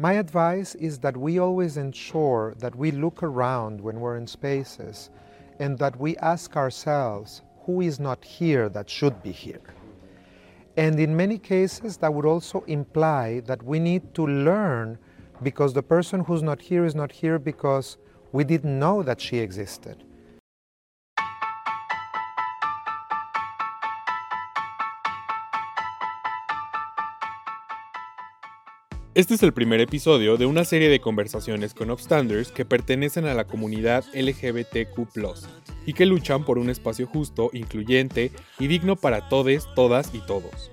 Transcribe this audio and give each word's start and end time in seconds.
My 0.00 0.14
advice 0.14 0.74
is 0.76 1.00
that 1.00 1.14
we 1.14 1.38
always 1.38 1.76
ensure 1.76 2.54
that 2.56 2.74
we 2.74 2.90
look 2.90 3.22
around 3.22 3.82
when 3.82 4.00
we're 4.00 4.16
in 4.16 4.26
spaces 4.26 5.10
and 5.58 5.76
that 5.76 6.00
we 6.00 6.16
ask 6.16 6.56
ourselves 6.56 7.42
who 7.66 7.82
is 7.82 8.00
not 8.00 8.24
here 8.24 8.70
that 8.70 8.88
should 8.88 9.22
be 9.22 9.30
here. 9.30 9.60
And 10.78 10.98
in 10.98 11.14
many 11.14 11.36
cases, 11.36 11.98
that 11.98 12.14
would 12.14 12.24
also 12.24 12.62
imply 12.62 13.40
that 13.40 13.62
we 13.62 13.78
need 13.78 14.14
to 14.14 14.26
learn 14.26 14.96
because 15.42 15.74
the 15.74 15.82
person 15.82 16.20
who's 16.20 16.42
not 16.42 16.62
here 16.62 16.86
is 16.86 16.94
not 16.94 17.12
here 17.12 17.38
because 17.38 17.98
we 18.32 18.42
didn't 18.42 18.78
know 18.78 19.02
that 19.02 19.20
she 19.20 19.36
existed. 19.36 20.02
Este 29.12 29.34
es 29.34 29.42
el 29.42 29.52
primer 29.52 29.80
episodio 29.80 30.36
de 30.36 30.46
una 30.46 30.64
serie 30.64 30.88
de 30.88 31.00
conversaciones 31.00 31.74
con 31.74 31.90
upstanders 31.90 32.52
que 32.52 32.64
pertenecen 32.64 33.26
a 33.26 33.34
la 33.34 33.44
comunidad 33.44 34.04
LGBTQ 34.14 35.00
y 35.84 35.94
que 35.94 36.06
luchan 36.06 36.44
por 36.44 36.58
un 36.58 36.70
espacio 36.70 37.08
justo, 37.08 37.50
incluyente 37.52 38.30
y 38.60 38.68
digno 38.68 38.94
para 38.94 39.28
todes, 39.28 39.66
todas 39.74 40.14
y 40.14 40.20
todos. 40.20 40.70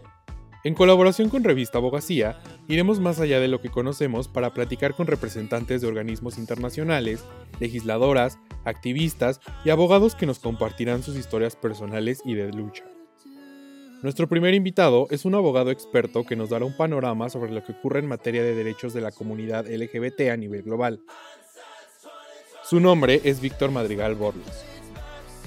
En 0.63 0.75
colaboración 0.75 1.29
con 1.29 1.43
Revista 1.43 1.79
Abogacía, 1.79 2.39
iremos 2.67 2.99
más 2.99 3.19
allá 3.19 3.39
de 3.39 3.47
lo 3.47 3.59
que 3.59 3.71
conocemos 3.71 4.27
para 4.27 4.53
platicar 4.53 4.93
con 4.93 5.07
representantes 5.07 5.81
de 5.81 5.87
organismos 5.87 6.37
internacionales, 6.37 7.23
legisladoras, 7.59 8.37
activistas 8.65 9.41
y 9.65 9.71
abogados 9.71 10.13
que 10.13 10.27
nos 10.27 10.37
compartirán 10.37 11.01
sus 11.01 11.15
historias 11.15 11.55
personales 11.55 12.21
y 12.23 12.35
de 12.35 12.51
lucha. 12.51 12.83
Nuestro 14.03 14.29
primer 14.29 14.53
invitado 14.53 15.07
es 15.09 15.25
un 15.25 15.33
abogado 15.33 15.71
experto 15.71 16.23
que 16.23 16.35
nos 16.35 16.51
dará 16.51 16.65
un 16.65 16.77
panorama 16.77 17.29
sobre 17.29 17.51
lo 17.51 17.63
que 17.63 17.71
ocurre 17.71 17.99
en 17.99 18.07
materia 18.07 18.43
de 18.43 18.53
derechos 18.53 18.93
de 18.93 19.01
la 19.01 19.11
comunidad 19.11 19.65
LGBT 19.65 20.29
a 20.31 20.37
nivel 20.37 20.61
global. 20.61 21.01
Su 22.63 22.79
nombre 22.79 23.21
es 23.23 23.41
Víctor 23.41 23.71
Madrigal 23.71 24.13
Borlos. 24.13 24.65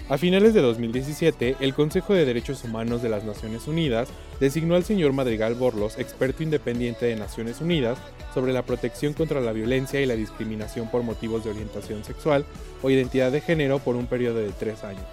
A 0.08 0.18
finales 0.18 0.52
de 0.52 0.62
2017, 0.62 1.58
el 1.60 1.74
Consejo 1.74 2.12
de 2.12 2.24
Derechos 2.24 2.64
Humanos 2.64 3.02
de 3.02 3.08
las 3.08 3.22
Naciones 3.22 3.68
Unidas 3.68 4.08
designó 4.40 4.74
al 4.74 4.82
señor 4.82 5.12
Madrigal 5.12 5.54
Borlos 5.54 5.96
experto 5.96 6.42
independiente 6.42 7.06
de 7.06 7.14
Naciones 7.14 7.60
Unidas 7.60 7.98
sobre 8.34 8.52
la 8.52 8.62
protección 8.62 9.12
contra 9.12 9.40
la 9.40 9.52
violencia 9.52 10.00
y 10.00 10.06
la 10.06 10.16
discriminación 10.16 10.90
por 10.90 11.04
motivos 11.04 11.44
de 11.44 11.50
orientación 11.50 12.02
sexual 12.02 12.44
o 12.82 12.90
identidad 12.90 13.30
de 13.30 13.42
género 13.42 13.78
por 13.78 13.94
un 13.94 14.06
periodo 14.06 14.40
de 14.40 14.50
tres 14.50 14.82
años. 14.82 15.06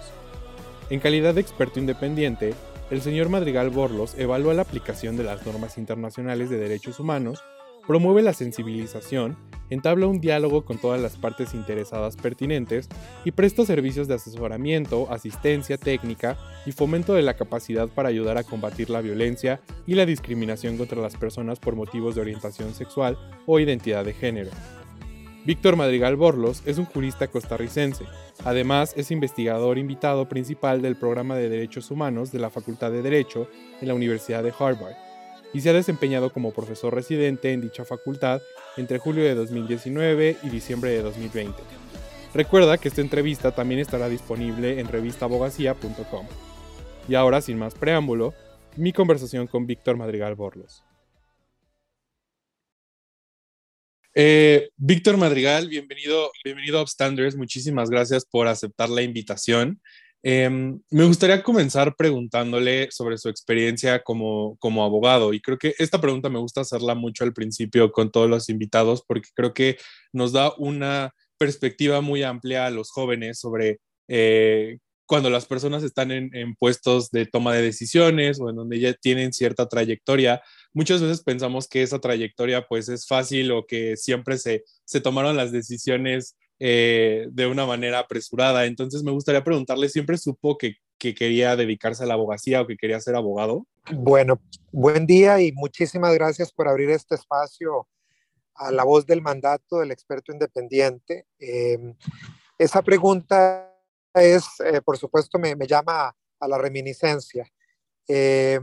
En 0.90 0.98
calidad 0.98 1.34
de 1.34 1.42
experto 1.42 1.78
independiente, 1.78 2.54
el 2.90 3.02
señor 3.02 3.28
Madrigal 3.28 3.70
Borlos 3.70 4.14
evalúa 4.16 4.54
la 4.54 4.62
aplicación 4.62 5.16
de 5.16 5.24
las 5.24 5.44
normas 5.44 5.76
internacionales 5.76 6.48
de 6.48 6.58
derechos 6.58 6.98
humanos, 7.00 7.42
promueve 7.86 8.22
la 8.22 8.32
sensibilización, 8.32 9.36
entabla 9.70 10.06
un 10.06 10.20
diálogo 10.20 10.64
con 10.64 10.78
todas 10.78 11.00
las 11.00 11.16
partes 11.16 11.54
interesadas 11.54 12.16
pertinentes 12.16 12.88
y 13.24 13.32
presta 13.32 13.64
servicios 13.66 14.08
de 14.08 14.14
asesoramiento, 14.14 15.10
asistencia 15.10 15.76
técnica 15.76 16.38
y 16.64 16.72
fomento 16.72 17.14
de 17.14 17.22
la 17.22 17.34
capacidad 17.34 17.88
para 17.88 18.08
ayudar 18.08 18.38
a 18.38 18.44
combatir 18.44 18.88
la 18.90 19.00
violencia 19.00 19.60
y 19.86 19.94
la 19.94 20.06
discriminación 20.06 20.78
contra 20.78 21.00
las 21.00 21.16
personas 21.16 21.58
por 21.58 21.76
motivos 21.76 22.14
de 22.14 22.22
orientación 22.22 22.74
sexual 22.74 23.18
o 23.46 23.60
identidad 23.60 24.04
de 24.04 24.14
género. 24.14 24.50
Víctor 25.44 25.76
Madrigal 25.76 26.16
Borlos 26.16 26.62
es 26.66 26.78
un 26.78 26.84
jurista 26.84 27.28
costarricense. 27.28 28.04
Además, 28.44 28.92
es 28.96 29.10
investigador 29.10 29.78
invitado 29.78 30.28
principal 30.28 30.82
del 30.82 30.96
programa 30.96 31.36
de 31.36 31.48
Derechos 31.48 31.90
Humanos 31.90 32.32
de 32.32 32.38
la 32.38 32.50
Facultad 32.50 32.90
de 32.90 33.02
Derecho 33.02 33.48
en 33.80 33.88
la 33.88 33.94
Universidad 33.94 34.42
de 34.42 34.52
Harvard 34.58 34.94
y 35.54 35.60
se 35.60 35.70
ha 35.70 35.72
desempeñado 35.72 36.32
como 36.32 36.52
profesor 36.52 36.94
residente 36.94 37.52
en 37.52 37.60
dicha 37.60 37.84
facultad 37.84 38.42
entre 38.76 38.98
julio 38.98 39.24
de 39.24 39.34
2019 39.34 40.36
y 40.42 40.48
diciembre 40.50 40.90
de 40.90 41.02
2020. 41.02 41.54
Recuerda 42.34 42.76
que 42.76 42.88
esta 42.88 43.00
entrevista 43.00 43.52
también 43.52 43.80
estará 43.80 44.08
disponible 44.08 44.80
en 44.80 44.88
revistabogacía.com. 44.88 46.26
Y 47.08 47.14
ahora, 47.14 47.40
sin 47.40 47.58
más 47.58 47.74
preámbulo, 47.74 48.34
mi 48.76 48.92
conversación 48.92 49.46
con 49.46 49.66
Víctor 49.66 49.96
Madrigal 49.96 50.34
Borlos. 50.34 50.84
Eh, 54.14 54.70
Víctor 54.76 55.16
Madrigal, 55.16 55.68
bienvenido, 55.68 56.30
bienvenido 56.44 56.78
a 56.78 56.82
Upstanders. 56.82 57.36
Muchísimas 57.36 57.90
gracias 57.90 58.24
por 58.24 58.48
aceptar 58.48 58.88
la 58.88 59.02
invitación. 59.02 59.80
Em, 60.22 60.80
me 60.90 61.04
gustaría 61.04 61.42
comenzar 61.42 61.94
preguntándole 61.94 62.90
sobre 62.90 63.18
su 63.18 63.28
experiencia 63.28 64.02
como, 64.02 64.56
como 64.58 64.82
abogado 64.82 65.32
y 65.32 65.40
creo 65.40 65.58
que 65.58 65.74
esta 65.78 66.00
pregunta 66.00 66.28
me 66.28 66.40
gusta 66.40 66.62
hacerla 66.62 66.96
mucho 66.96 67.22
al 67.22 67.32
principio 67.32 67.92
con 67.92 68.10
todos 68.10 68.28
los 68.28 68.48
invitados 68.48 69.04
porque 69.06 69.28
creo 69.34 69.54
que 69.54 69.78
nos 70.12 70.32
da 70.32 70.52
una 70.58 71.14
perspectiva 71.38 72.00
muy 72.00 72.24
amplia 72.24 72.66
a 72.66 72.70
los 72.70 72.90
jóvenes 72.90 73.38
sobre 73.38 73.78
eh, 74.08 74.78
cuando 75.08 75.30
las 75.30 75.46
personas 75.46 75.82
están 75.82 76.10
en, 76.10 76.30
en, 76.36 76.54
puestos 76.54 77.10
de 77.10 77.24
toma 77.24 77.54
de 77.54 77.62
decisiones 77.62 78.38
o 78.38 78.50
en 78.50 78.56
donde 78.56 78.78
ya 78.78 78.92
tienen 78.92 79.32
cierta 79.32 79.66
trayectoria, 79.66 80.42
muchas 80.74 81.00
veces 81.00 81.22
pensamos 81.22 81.66
que 81.66 81.82
esa 81.82 81.98
trayectoria 81.98 82.66
pues 82.68 82.90
es 82.90 83.06
fácil 83.06 83.50
o 83.52 83.64
que 83.66 83.96
siempre 83.96 84.36
se, 84.36 84.64
se 84.84 85.00
tomaron 85.00 85.34
las 85.34 85.50
decisiones 85.50 86.36
eh, 86.60 87.26
de 87.30 87.46
una 87.46 87.64
manera 87.64 88.00
apresurada. 88.00 88.66
Entonces 88.66 89.02
me 89.02 89.10
gustaría 89.10 89.42
preguntarle, 89.42 89.88
¿siempre 89.88 90.18
supo 90.18 90.58
que, 90.58 90.74
que 90.98 91.14
quería 91.14 91.56
dedicarse 91.56 92.04
a 92.04 92.06
la 92.06 92.14
abogacía 92.14 92.60
o 92.60 92.66
que 92.66 92.76
quería 92.76 93.00
ser 93.00 93.14
abogado? 93.14 93.66
Bueno, 93.90 94.38
buen 94.70 95.06
día 95.06 95.40
y 95.40 95.52
muchísimas 95.52 96.12
gracias 96.12 96.52
por 96.52 96.68
abrir 96.68 96.90
este 96.90 97.14
espacio 97.14 97.88
a 98.56 98.70
la 98.72 98.84
voz 98.84 99.06
del 99.06 99.22
mandato 99.22 99.78
del 99.78 99.90
experto 99.90 100.32
independiente. 100.32 101.24
Eh, 101.40 101.78
esa 102.58 102.82
pregunta 102.82 103.72
es, 104.22 104.60
eh, 104.60 104.80
por 104.82 104.96
supuesto, 104.98 105.38
me, 105.38 105.56
me, 105.56 105.66
llama 105.66 106.14
a 106.40 106.48
la 106.48 106.58
reminiscencia. 106.58 107.50
Eh, 108.06 108.60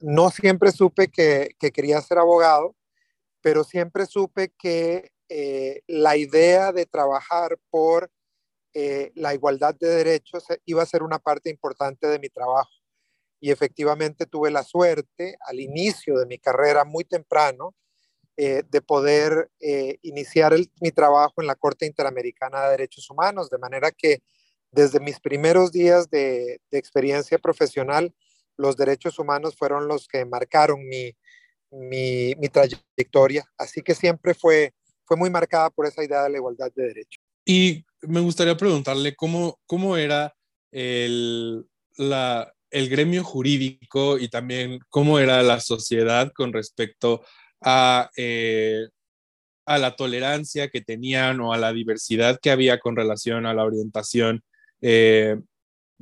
no 0.00 0.30
siempre 0.30 0.72
supe 0.72 1.08
que, 1.08 1.50
que, 1.58 1.70
quería 1.70 2.00
ser 2.00 2.18
abogado, 2.18 2.76
pero 3.40 3.64
siempre 3.64 4.06
supe 4.06 4.52
que 4.58 5.12
eh, 5.28 5.82
la 5.86 6.16
idea 6.16 6.72
de 6.72 6.86
trabajar 6.86 7.58
por 7.70 8.10
la 9.14 9.32
igualdad 9.32 9.76
de 9.76 9.86
derechos 9.86 10.44
iba 10.64 10.82
a 10.82 10.86
ser 10.86 11.04
una 11.04 11.20
parte 11.20 11.48
importante 11.48 12.08
de 12.08 12.18
mi 12.18 12.28
trabajo. 12.28 12.72
Y 13.38 13.52
efectivamente 13.52 14.26
tuve 14.26 14.50
la 14.50 14.64
suerte 14.64 15.36
al 15.46 15.60
inicio 15.60 16.18
de 16.18 16.26
mi 16.26 16.40
carrera 16.40 16.84
muy 16.84 17.04
temprano 17.04 17.72
de 18.36 18.82
poder 18.84 19.48
iniciar 20.02 20.56
mi 20.80 20.90
trabajo 20.90 21.34
en 21.40 21.46
la 21.46 21.54
Corte 21.54 21.86
Interamericana 21.86 22.64
de 22.64 22.70
Derechos 22.72 23.08
Humanos, 23.10 23.48
de 23.48 23.58
manera 23.58 23.92
que 23.92 24.24
desde 24.74 25.00
mis 25.00 25.20
primeros 25.20 25.70
días 25.70 26.10
de, 26.10 26.60
experiencia 26.72 27.38
profesional, 27.38 28.12
los 28.56 28.76
derechos 28.76 29.18
humanos 29.18 29.54
fueron 29.56 29.88
los 29.88 30.08
que 30.08 30.24
marcaron 30.24 30.80
mi, 30.86 31.14
trayectoria. 32.52 33.44
Así 33.56 33.82
que 33.82 33.94
siempre 33.94 34.34
fue, 34.34 34.72
fue 35.04 35.16
muy 35.16 35.30
marcada 35.30 35.70
por 35.70 35.86
esa 35.86 36.04
idea 36.04 36.24
de 36.24 36.30
la 36.30 36.38
igualdad 36.38 36.72
de 36.74 36.88
derechos. 36.88 37.22
Y 37.44 37.84
me 38.02 38.20
gustaría 38.20 38.56
preguntarle 38.56 39.14
cómo, 39.14 39.60
cómo 39.66 39.96
era 39.96 40.34
el, 40.72 41.66
el 42.70 42.88
gremio 42.88 43.22
jurídico 43.22 44.18
y 44.18 44.28
también 44.28 44.80
cómo 44.88 45.18
era 45.18 45.42
la 45.42 45.60
sociedad 45.60 46.32
con 46.34 46.52
respecto 46.52 47.24
a, 47.60 48.10
eh, 48.16 48.88
a 49.66 49.78
la 49.78 49.94
tolerancia 49.94 50.68
que 50.68 50.80
tenían 50.80 51.40
o 51.40 51.52
a 51.52 51.58
la 51.58 51.72
diversidad 51.72 52.38
que 52.42 52.50
había 52.50 52.78
con 52.80 52.96
relación 52.96 53.46
a 53.46 53.54
la 53.54 53.64
orientación 53.64 54.42
eh, 54.86 55.40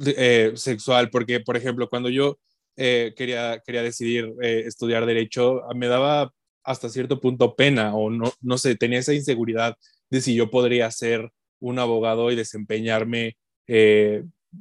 eh, 0.04 0.52
sexual, 0.56 1.08
porque, 1.08 1.38
por 1.38 1.56
ejemplo, 1.56 1.88
cuando 1.88 2.08
yo 2.08 2.40
eh, 2.74 3.14
quería, 3.16 3.62
quería 3.64 3.80
decidir 3.84 4.34
estudiar 4.40 5.06
derecho, 5.06 5.62
me 5.76 5.86
daba 5.86 6.32
hasta 6.64 6.88
cierto 6.88 7.20
punto 7.20 7.54
pena 7.54 7.94
o 7.94 8.10
no, 8.10 8.32
no 8.40 8.58
sé, 8.58 8.74
tenía 8.74 8.98
esa 8.98 9.14
inseguridad 9.14 9.76
de 10.10 10.20
si 10.20 10.34
yo 10.34 10.50
podría 10.50 10.90
ser 10.90 11.30
un 11.60 11.78
abogado 11.78 12.32
y 12.32 12.36
desempeñarme 12.36 13.36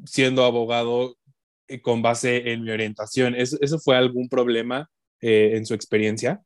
siendo 0.06 0.45
abogado 0.45 1.18
con 1.81 2.03
base 2.03 2.51
en 2.51 2.63
mi 2.63 2.69
orientación. 2.69 3.33
¿Eso, 3.33 3.57
eso 3.59 3.79
fue 3.79 3.97
algún 3.97 4.29
problema 4.29 4.88
en 5.19 5.65
su 5.65 5.73
experiencia? 5.73 6.44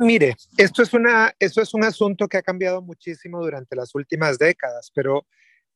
Mire, 0.00 0.34
esto 0.58 0.82
es, 0.82 0.92
una, 0.92 1.32
esto 1.38 1.62
es 1.62 1.72
un 1.72 1.84
asunto 1.84 2.26
que 2.26 2.38
ha 2.38 2.42
cambiado 2.42 2.82
muchísimo 2.82 3.40
durante 3.40 3.76
las 3.76 3.94
últimas 3.94 4.38
décadas, 4.38 4.90
pero 4.92 5.24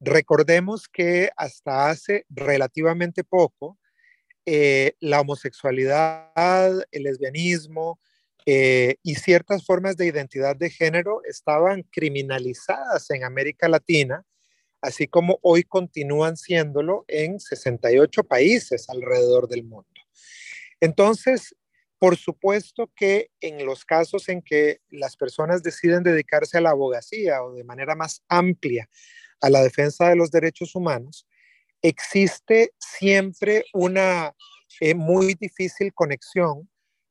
recordemos 0.01 0.89
que 0.89 1.31
hasta 1.37 1.89
hace 1.89 2.25
relativamente 2.29 3.25
poco, 3.25 3.79
eh, 4.45 4.95
la 5.01 5.21
homosexualidad, 5.21 6.85
el 6.93 7.03
lesbianismo 7.03 7.99
eh, 8.45 8.97
y 9.03 9.17
ciertas 9.17 9.65
formas 9.65 9.97
de 9.97 10.07
identidad 10.07 10.55
de 10.55 10.71
género 10.71 11.21
estaban 11.25 11.83
criminalizadas 11.83 13.11
en 13.11 13.25
América 13.25 13.69
Latina, 13.69 14.25
así 14.81 15.09
como 15.09 15.39
hoy 15.43 15.65
continúan 15.65 16.37
siéndolo 16.37 17.05
en 17.09 17.41
68 17.41 18.23
países 18.25 18.89
alrededor 18.89 19.49
del 19.49 19.65
mundo. 19.65 19.89
Entonces, 20.81 21.55
Por 21.99 22.17
supuesto 22.19 22.91
que 22.95 23.31
en 23.41 23.65
los 23.65 23.87
casos 23.87 24.29
en 24.29 24.43
que 24.43 24.81
las 24.91 25.17
personas 25.17 25.63
deciden 25.63 26.03
dedicarse 26.03 26.59
a 26.59 26.61
la 26.61 26.71
abogacía 26.71 27.43
o 27.43 27.55
de 27.55 27.65
manera 27.65 27.95
más 27.95 28.23
amplia 28.29 28.89
a 29.41 29.51
la 29.51 29.63
defensa 29.63 30.09
de 30.09 30.17
los 30.17 30.31
derechos 30.31 30.75
humanos, 30.75 31.27
existe 31.83 32.73
siempre 32.79 33.65
una 33.73 34.35
eh, 34.81 34.95
muy 34.95 35.35
difícil 35.35 35.93
conexión 35.95 36.69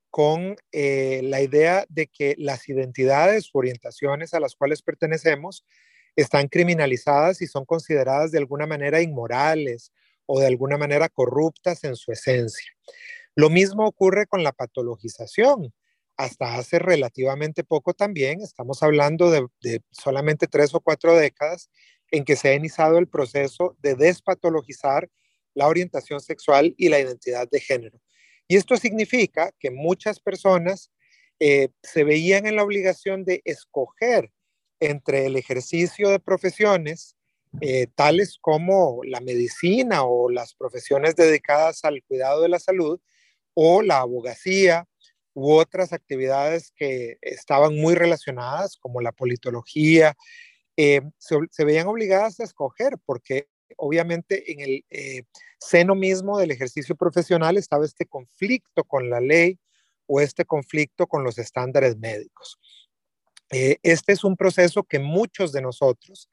con 0.09 0.55
eh, 0.71 1.21
la 1.23 1.41
idea 1.41 1.85
de 1.89 2.07
que 2.07 2.35
las 2.37 2.69
identidades 2.69 3.49
o 3.51 3.59
orientaciones 3.59 4.33
a 4.33 4.39
las 4.39 4.55
cuales 4.55 4.81
pertenecemos 4.81 5.65
están 6.15 6.47
criminalizadas 6.47 7.41
y 7.41 7.47
son 7.47 7.65
consideradas 7.65 8.31
de 8.31 8.37
alguna 8.37 8.65
manera 8.65 9.01
inmorales 9.01 9.91
o 10.25 10.39
de 10.39 10.47
alguna 10.47 10.77
manera 10.77 11.09
corruptas 11.09 11.83
en 11.83 11.95
su 11.95 12.11
esencia. 12.11 12.71
Lo 13.35 13.49
mismo 13.49 13.85
ocurre 13.85 14.25
con 14.25 14.43
la 14.43 14.53
patologización. 14.53 15.73
Hasta 16.17 16.55
hace 16.55 16.79
relativamente 16.79 17.65
poco 17.65 17.93
también, 17.93 18.39
estamos 18.39 18.81
hablando 18.83 19.29
de 19.31 19.81
solamente 19.91 20.47
tres 20.47 20.73
o 20.73 20.79
cuatro 20.79 21.13
décadas, 21.13 21.69
en 22.11 22.23
que 22.23 22.35
se 22.35 22.49
ha 22.49 22.53
iniciado 22.53 22.97
el 22.97 23.07
proceso 23.07 23.75
de 23.81 23.95
despatologizar 23.95 25.09
la 25.53 25.67
orientación 25.67 26.19
sexual 26.19 26.73
y 26.77 26.89
la 26.89 26.99
identidad 26.99 27.49
de 27.49 27.59
género. 27.59 27.99
Y 28.47 28.57
esto 28.57 28.77
significa 28.77 29.51
que 29.59 29.71
muchas 29.71 30.19
personas 30.19 30.91
eh, 31.39 31.69
se 31.81 32.03
veían 32.03 32.45
en 32.45 32.55
la 32.55 32.63
obligación 32.63 33.25
de 33.25 33.41
escoger 33.45 34.31
entre 34.79 35.25
el 35.25 35.35
ejercicio 35.35 36.09
de 36.09 36.19
profesiones 36.19 37.15
eh, 37.61 37.87
tales 37.95 38.37
como 38.39 38.99
la 39.03 39.21
medicina 39.21 40.03
o 40.03 40.29
las 40.29 40.53
profesiones 40.53 41.15
dedicadas 41.15 41.85
al 41.85 42.03
cuidado 42.03 42.41
de 42.41 42.49
la 42.49 42.59
salud 42.59 42.99
o 43.53 43.81
la 43.81 43.99
abogacía 43.99 44.87
u 45.33 45.53
otras 45.53 45.93
actividades 45.93 46.71
que 46.75 47.17
estaban 47.21 47.75
muy 47.75 47.95
relacionadas 47.95 48.77
como 48.77 49.01
la 49.01 49.11
politología, 49.11 50.15
eh, 50.77 51.01
se, 51.17 51.65
veían 51.65 51.87
obligadas 51.87 52.39
a 52.39 52.43
escoger 52.43 52.97
porque 53.05 53.47
obviamente 53.77 54.51
en 54.51 54.59
el 54.59 54.85
eh, 54.89 55.23
seno 55.57 55.95
mismo 55.95 56.37
del 56.37 56.51
ejercicio 56.51 56.95
profesional 56.95 57.57
estaba 57.57 57.85
este 57.85 58.05
conflicto 58.05 58.83
con 58.83 59.09
la 59.09 59.21
ley 59.21 59.57
o 60.05 60.19
este 60.19 60.45
conflicto 60.45 61.07
con 61.07 61.23
los 61.23 61.37
estándares 61.37 61.97
médicos. 61.97 62.59
Eh, 63.51 63.77
este 63.83 64.11
es 64.11 64.23
un 64.23 64.35
proceso 64.35 64.83
que 64.83 64.99
muchos 64.99 65.51
de 65.51 65.61
nosotros, 65.61 66.29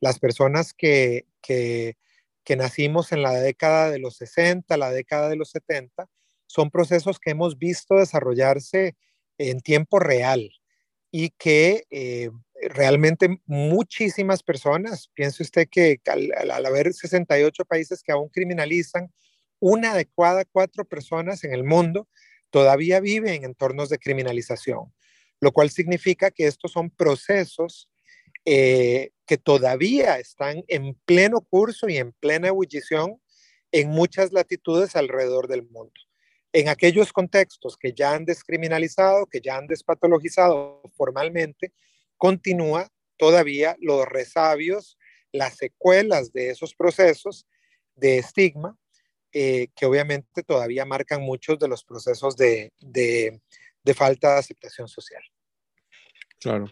las 0.00 0.18
personas 0.18 0.72
que, 0.72 1.26
que, 1.42 1.96
que 2.44 2.56
nacimos 2.56 3.12
en 3.12 3.22
la 3.22 3.32
década 3.32 3.90
de 3.90 3.98
los 3.98 4.16
60, 4.16 4.76
la 4.76 4.90
década 4.90 5.28
de 5.28 5.36
los 5.36 5.50
70, 5.50 6.08
son 6.46 6.70
procesos 6.70 7.18
que 7.18 7.30
hemos 7.30 7.58
visto 7.58 7.96
desarrollarse 7.96 8.96
en 9.38 9.60
tiempo 9.60 9.98
real 9.98 10.50
y 11.10 11.30
que 11.30 11.84
realmente 12.68 13.40
muchísimas 13.46 14.42
personas, 14.42 15.08
piense 15.14 15.42
usted 15.42 15.68
que 15.68 16.00
al, 16.06 16.66
haber 16.66 16.92
68 16.92 17.64
países 17.64 18.02
que 18.02 18.12
aún 18.12 18.28
criminalizan, 18.28 19.12
una 19.58 19.94
de 19.94 20.08
cada 20.16 20.44
cuatro 20.44 20.84
personas 20.84 21.44
en 21.44 21.52
el 21.52 21.64
mundo 21.64 22.08
todavía 22.50 23.00
vive 23.00 23.34
en 23.34 23.44
entornos 23.44 23.88
de 23.88 23.98
criminalización, 23.98 24.92
lo 25.40 25.52
cual 25.52 25.70
significa 25.70 26.30
que 26.30 26.46
estos 26.46 26.72
son 26.72 26.90
procesos 26.90 27.88
eh, 28.44 29.10
que 29.26 29.38
todavía 29.38 30.18
están 30.18 30.64
en 30.68 30.94
pleno 31.04 31.40
curso 31.40 31.88
y 31.88 31.96
en 31.96 32.12
plena 32.12 32.48
ebullición 32.48 33.20
en 33.70 33.88
muchas 33.88 34.32
latitudes 34.32 34.96
alrededor 34.96 35.48
del 35.48 35.62
mundo. 35.62 35.92
En 36.52 36.68
aquellos 36.68 37.12
contextos 37.12 37.76
que 37.78 37.94
ya 37.94 38.12
han 38.12 38.24
descriminalizado, 38.24 39.26
que 39.26 39.40
ya 39.40 39.56
han 39.56 39.66
despatologizado 39.66 40.82
formalmente, 40.94 41.72
continúa 42.22 42.88
todavía 43.16 43.76
los 43.80 44.06
resabios, 44.06 44.96
las 45.32 45.56
secuelas 45.56 46.32
de 46.32 46.50
esos 46.50 46.72
procesos 46.72 47.48
de 47.96 48.18
estigma, 48.18 48.78
eh, 49.32 49.70
que 49.74 49.86
obviamente 49.86 50.44
todavía 50.44 50.84
marcan 50.84 51.20
muchos 51.20 51.58
de 51.58 51.66
los 51.66 51.82
procesos 51.82 52.36
de, 52.36 52.70
falta 53.96 54.34
de 54.34 54.38
aceptación 54.38 54.86
social. 54.86 55.20
Claro. 56.38 56.70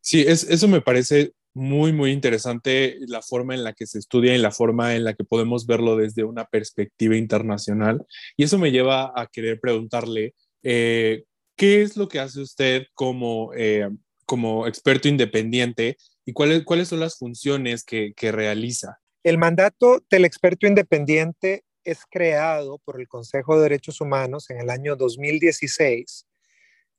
Sí, 0.00 0.24
es, 0.26 0.44
eso 0.44 0.68
me 0.68 0.80
parece 0.80 1.32
muy, 1.52 1.92
muy 1.92 2.10
interesante 2.10 2.96
la 3.00 3.20
forma 3.20 3.54
en 3.54 3.64
la 3.64 3.74
que 3.74 3.84
se 3.84 3.98
estudia 3.98 4.34
y 4.34 4.38
la 4.38 4.52
forma 4.52 4.96
en 4.96 5.04
la 5.04 5.12
que 5.12 5.24
podemos 5.24 5.66
verlo 5.66 5.96
desde 5.96 6.24
una 6.24 6.46
perspectiva 6.46 7.14
internacional. 7.14 8.06
Y 8.38 8.44
eso 8.44 8.56
me 8.56 8.70
lleva 8.70 9.12
a 9.14 9.26
querer 9.26 9.60
preguntarle, 9.60 10.34
eh, 10.62 11.24
¿qué 11.56 11.82
es 11.82 11.98
lo 11.98 12.08
que 12.08 12.20
hace 12.20 12.40
usted 12.40 12.86
como 12.94 13.52
eh, 13.54 13.90
como 14.28 14.66
experto 14.66 15.08
independiente 15.08 15.96
y 16.26 16.34
cuáles, 16.34 16.62
cuáles 16.64 16.88
son 16.88 17.00
las 17.00 17.16
funciones 17.16 17.82
que, 17.82 18.12
que 18.14 18.30
realiza. 18.30 19.00
El 19.22 19.38
mandato 19.38 20.04
del 20.10 20.26
experto 20.26 20.66
independiente 20.66 21.64
es 21.82 22.00
creado 22.10 22.78
por 22.84 23.00
el 23.00 23.08
Consejo 23.08 23.56
de 23.56 23.62
Derechos 23.62 24.02
Humanos 24.02 24.50
en 24.50 24.60
el 24.60 24.68
año 24.68 24.96
2016 24.96 26.26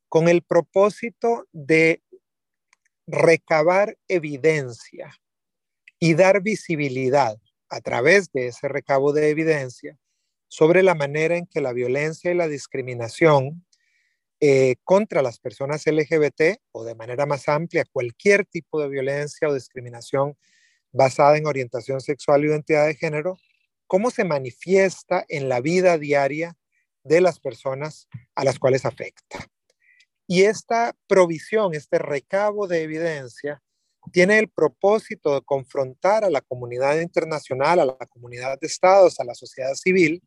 con 0.10 0.28
el 0.28 0.42
propósito 0.42 1.48
de 1.52 2.02
recabar 3.06 3.96
evidencia 4.08 5.14
y 6.00 6.16
dar 6.16 6.42
visibilidad 6.42 7.38
a 7.70 7.80
través 7.82 8.32
de 8.32 8.48
ese 8.48 8.68
recabo 8.68 9.14
de 9.14 9.30
evidencia 9.30 10.00
sobre 10.48 10.82
la 10.82 10.96
manera 10.96 11.38
en 11.38 11.46
que 11.46 11.62
la 11.62 11.74
violencia 11.74 12.32
y 12.32 12.34
la 12.34 12.48
discriminación 12.48 13.64
eh, 14.42 14.76
contra 14.84 15.22
las 15.22 15.40
personas 15.40 15.86
LGBT 15.86 16.62
o 16.72 16.86
de 16.86 16.96
manera 16.96 17.26
más 17.26 17.50
amplia 17.50 17.86
cualquier 17.92 18.46
tipo 18.46 18.82
de 18.82 18.88
violencia 18.88 19.50
o 19.50 19.54
discriminación 19.54 20.38
basada 20.92 21.38
en 21.38 21.46
orientación 21.46 22.02
sexual 22.02 22.42
o 22.42 22.48
identidad 22.48 22.88
de 22.88 22.96
género, 22.96 23.38
cómo 23.88 24.12
se 24.12 24.24
manifiesta 24.24 25.26
en 25.28 25.50
la 25.50 25.62
vida 25.62 25.98
diaria 25.98 26.56
de 27.04 27.22
las 27.22 27.40
personas 27.40 28.08
a 28.36 28.44
las 28.44 28.60
cuales 28.60 28.86
afecta. 28.86 29.46
Y 30.28 30.44
esta 30.44 30.96
provisión, 31.08 31.74
este 31.74 31.98
recabo 31.98 32.68
de 32.68 32.84
evidencia, 32.84 33.62
tiene 34.14 34.40
el 34.40 34.48
propósito 34.48 35.34
de 35.36 35.42
confrontar 35.42 36.24
a 36.24 36.30
la 36.30 36.42
comunidad 36.42 37.00
internacional, 37.00 37.80
a 37.80 37.86
la 37.86 38.06
comunidad 38.10 38.60
de 38.60 38.68
estados, 38.68 39.20
a 39.20 39.24
la 39.24 39.34
sociedad 39.34 39.74
civil, 39.74 40.22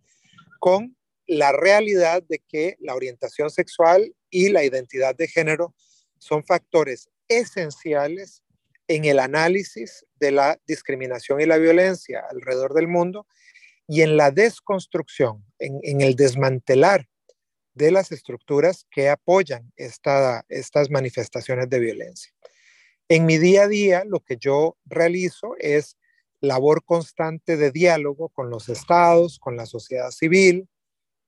con 0.58 0.96
la 1.32 1.50
realidad 1.50 2.22
de 2.28 2.40
que 2.46 2.76
la 2.78 2.94
orientación 2.94 3.48
sexual 3.50 4.14
y 4.28 4.50
la 4.50 4.64
identidad 4.64 5.16
de 5.16 5.28
género 5.28 5.74
son 6.18 6.44
factores 6.44 7.08
esenciales 7.26 8.42
en 8.86 9.06
el 9.06 9.18
análisis 9.18 10.04
de 10.20 10.30
la 10.30 10.60
discriminación 10.66 11.40
y 11.40 11.46
la 11.46 11.56
violencia 11.56 12.22
alrededor 12.30 12.74
del 12.74 12.86
mundo 12.86 13.26
y 13.88 14.02
en 14.02 14.18
la 14.18 14.30
desconstrucción, 14.30 15.42
en, 15.58 16.02
el 16.02 16.16
desmantelar 16.16 17.08
de 17.72 17.90
las 17.90 18.12
estructuras 18.12 18.86
que 18.90 19.08
apoyan 19.08 19.72
estas 19.76 20.90
manifestaciones 20.90 21.70
de 21.70 21.78
violencia. 21.78 22.32
En 23.08 23.24
mi 23.24 23.38
día 23.38 23.62
a 23.62 23.68
día, 23.68 24.04
lo 24.04 24.20
que 24.20 24.36
yo 24.36 24.76
realizo 24.84 25.54
es 25.58 25.96
labor 26.40 26.84
constante 26.84 27.56
de 27.56 27.70
diálogo 27.70 28.28
con 28.28 28.50
los 28.50 28.68
estados, 28.68 29.38
con 29.38 29.56
la 29.56 29.64
sociedad 29.64 30.10
civil, 30.10 30.68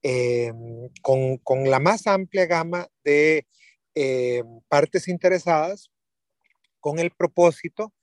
eh, 0.03 0.53
con, 1.01 1.37
con, 1.37 1.69
la 1.69 1.79
más 1.79 2.07
amplia 2.07 2.45
gama 2.45 2.87
de 3.03 3.47
eh, 3.95 4.43
partes 4.67 5.07
interesadas 5.07 5.89
con 6.79 6.99
el 6.99 7.11
propósito 7.11 7.93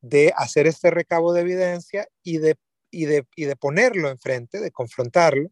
de 0.00 0.32
hacer 0.36 0.66
este 0.66 0.90
recabo 0.90 1.32
de 1.32 1.42
evidencia 1.42 2.08
y 2.22 2.38
de, 2.38 2.56
y 2.90 3.04
de, 3.04 3.26
y 3.36 3.44
de 3.44 3.56
ponerlo 3.56 4.08
enfrente, 4.08 4.60
de 4.60 4.70
confrontarlo 4.70 5.50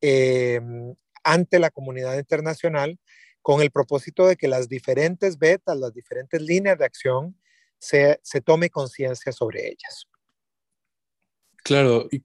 eh, 0.00 0.60
ante 1.24 1.58
la 1.58 1.70
comunidad 1.70 2.18
internacional 2.18 2.98
con 3.42 3.62
el 3.62 3.70
propósito 3.70 4.26
de 4.26 4.36
que 4.36 4.48
las 4.48 4.68
diferentes 4.68 5.38
betas, 5.38 5.78
las 5.78 5.94
diferentes 5.94 6.42
líneas 6.42 6.76
de 6.78 6.84
acción, 6.84 7.40
se, 7.78 8.20
se 8.22 8.42
tome 8.42 8.68
conciencia 8.68 9.32
sobre 9.32 9.68
ellas. 9.68 10.06
Claro, 11.62 12.08
y, 12.10 12.22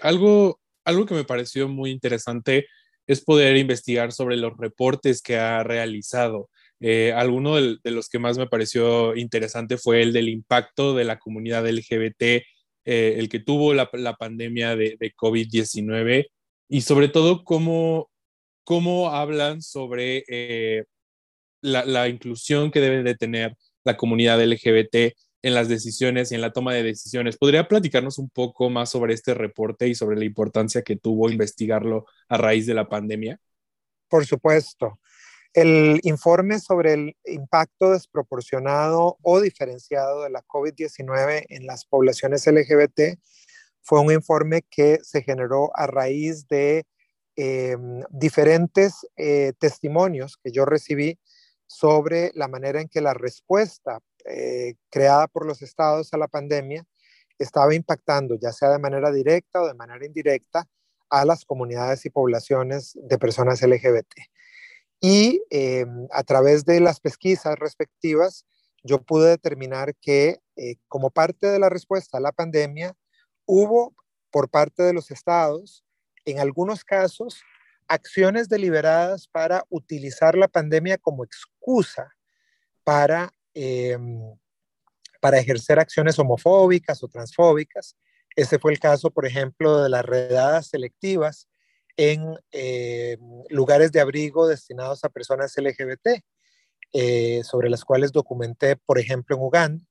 algo 0.00 0.60
algo 0.84 1.06
que 1.06 1.14
me 1.14 1.24
pareció 1.24 1.68
muy 1.68 1.90
interesante 1.90 2.66
es 3.06 3.22
poder 3.22 3.56
investigar 3.56 4.12
sobre 4.12 4.36
los 4.36 4.56
reportes 4.56 5.22
que 5.22 5.36
ha 5.36 5.62
realizado. 5.62 6.48
Eh, 6.80 7.12
alguno 7.12 7.56
de, 7.56 7.78
los 7.84 8.08
que 8.08 8.18
más 8.18 8.38
me 8.38 8.46
pareció 8.46 9.16
interesante 9.16 9.78
fue 9.78 10.02
el 10.02 10.12
del 10.12 10.28
impacto 10.28 10.94
de 10.94 11.04
la 11.04 11.18
comunidad 11.18 11.68
LGBT, 11.68 12.22
eh, 12.22 12.44
el 12.84 13.28
que 13.28 13.40
tuvo 13.40 13.74
la, 13.74 13.90
pandemia 13.90 14.76
de, 14.76 14.98
COVID-19 15.16 16.26
y 16.68 16.80
sobre 16.80 17.08
todo 17.08 17.44
cómo, 17.44 18.10
cómo 18.64 19.10
hablan 19.10 19.62
sobre 19.62 20.24
eh, 20.28 20.84
la, 21.62 21.84
la, 21.84 22.08
inclusión 22.08 22.70
que 22.70 22.80
debe 22.80 23.02
de 23.02 23.14
tener 23.14 23.56
la 23.84 23.96
comunidad 23.96 24.42
LGBT 24.42 25.14
en 25.44 25.52
las 25.52 25.68
decisiones 25.68 26.32
y 26.32 26.36
en 26.36 26.40
la 26.40 26.54
toma 26.54 26.72
de 26.72 26.82
decisiones. 26.82 27.36
¿Podría 27.36 27.68
platicarnos 27.68 28.18
un 28.18 28.30
poco 28.30 28.70
más 28.70 28.88
sobre 28.88 29.12
este 29.12 29.34
reporte 29.34 29.86
y 29.86 29.94
sobre 29.94 30.16
la 30.16 30.24
importancia 30.24 30.80
que 30.80 30.96
tuvo 30.96 31.28
investigarlo 31.28 32.06
a 32.28 32.38
raíz 32.38 32.64
de 32.66 32.72
la 32.72 32.88
pandemia? 32.88 33.38
Por 34.08 34.24
supuesto. 34.24 34.98
El 35.52 36.00
informe 36.02 36.60
sobre 36.60 36.94
el 36.94 37.16
impacto 37.26 37.90
desproporcionado 37.90 39.18
o 39.20 39.40
diferenciado 39.42 40.22
de 40.22 40.30
la 40.30 40.42
COVID-19 40.46 41.44
en 41.50 41.66
las 41.66 41.84
poblaciones 41.84 42.46
LGBT 42.46 43.20
fue 43.82 44.00
un 44.00 44.12
informe 44.12 44.62
que 44.70 45.00
se 45.02 45.22
generó 45.22 45.70
a 45.74 45.86
raíz 45.86 46.48
de 46.48 46.86
eh, 47.36 47.76
diferentes 48.08 49.06
eh, 49.18 49.52
testimonios 49.58 50.38
que 50.42 50.52
yo 50.52 50.64
recibí 50.64 51.18
sobre 51.66 52.30
la 52.34 52.48
manera 52.48 52.80
en 52.80 52.88
que 52.88 53.02
la 53.02 53.12
respuesta 53.12 54.00
eh, 54.24 54.74
creada 54.90 55.26
por 55.26 55.46
los 55.46 55.62
estados 55.62 56.12
a 56.12 56.18
la 56.18 56.28
pandemia 56.28 56.84
estaba 57.38 57.74
impactando, 57.74 58.36
ya 58.36 58.52
sea 58.52 58.70
de 58.70 58.78
manera 58.78 59.10
directa 59.10 59.62
o 59.62 59.66
de 59.66 59.74
manera 59.74 60.06
indirecta, 60.06 60.66
a 61.10 61.24
las 61.24 61.44
comunidades 61.44 62.04
y 62.06 62.10
poblaciones 62.10 62.98
de 63.00 63.18
personas 63.18 63.62
LGBT. 63.62 64.12
Y 65.00 65.42
a 66.12 66.22
través 66.22 66.64
de 66.64 66.80
las 66.80 66.98
pesquisas 66.98 67.56
respectivas, 67.58 68.46
yo 68.82 69.02
pude 69.02 69.28
determinar 69.28 69.94
que 69.96 70.38
como 70.88 71.10
parte 71.10 71.46
de 71.46 71.58
la 71.58 71.68
respuesta 71.68 72.18
a 72.18 72.20
la 72.20 72.32
pandemia, 72.32 72.96
hubo 73.46 73.94
por 74.30 74.48
parte 74.48 74.82
de 74.82 74.92
los 74.92 75.10
estados, 75.10 75.84
en 76.24 76.40
algunos 76.40 76.84
casos, 76.84 77.42
acciones 77.86 78.48
deliberadas 78.48 79.28
para 79.28 79.64
utilizar 79.68 80.36
la 80.36 80.48
pandemia 80.48 80.98
como 80.98 81.24
excusa 81.24 82.14
para, 82.82 83.30
em, 83.54 84.20
para 85.20 85.38
ejercer 85.38 85.78
acciones 85.78 86.18
homofóbicas 86.18 87.02
o 87.02 87.08
transfóbicas. 87.08 87.96
Ese 88.36 88.58
fue 88.58 88.72
el 88.72 88.80
caso, 88.80 89.10
por 89.10 89.26
ejemplo, 89.26 89.82
de 89.82 89.88
las 89.88 90.04
redadas 90.04 90.68
selectivas 90.68 91.48
en 91.96 92.36
em, 92.50 93.18
lugares 93.48 93.92
de 93.92 94.00
abrigo 94.00 94.46
destinados 94.46 95.04
a 95.04 95.08
personas 95.08 95.56
LGBT, 95.56 96.22
eh, 96.92 97.42
sobre 97.44 97.70
las 97.70 97.84
cuales 97.84 98.12
documenté, 98.12 98.76
por 98.76 98.98
ejemplo, 98.98 99.36
en 99.36 99.42
Uganda. 99.42 99.84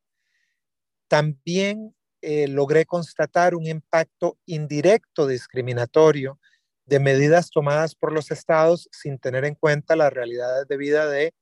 También 1.07 1.95
eh, 2.21 2.47
logré 2.47 2.85
constatar 2.85 3.55
un 3.55 3.67
impacto 3.67 4.37
indirecto 4.45 5.27
discriminatorio 5.27 6.39
de 6.85 6.99
medidas 6.99 7.49
tomadas 7.49 7.95
por 7.95 8.13
los 8.13 8.31
estados 8.31 8.87
sin 8.91 9.19
tener 9.19 9.45
en 9.45 9.55
cuenta 9.55 9.95
las 9.95 10.13
realidades 10.13 10.67
de 10.67 10.77
vida 10.77 11.07
de 11.07 11.33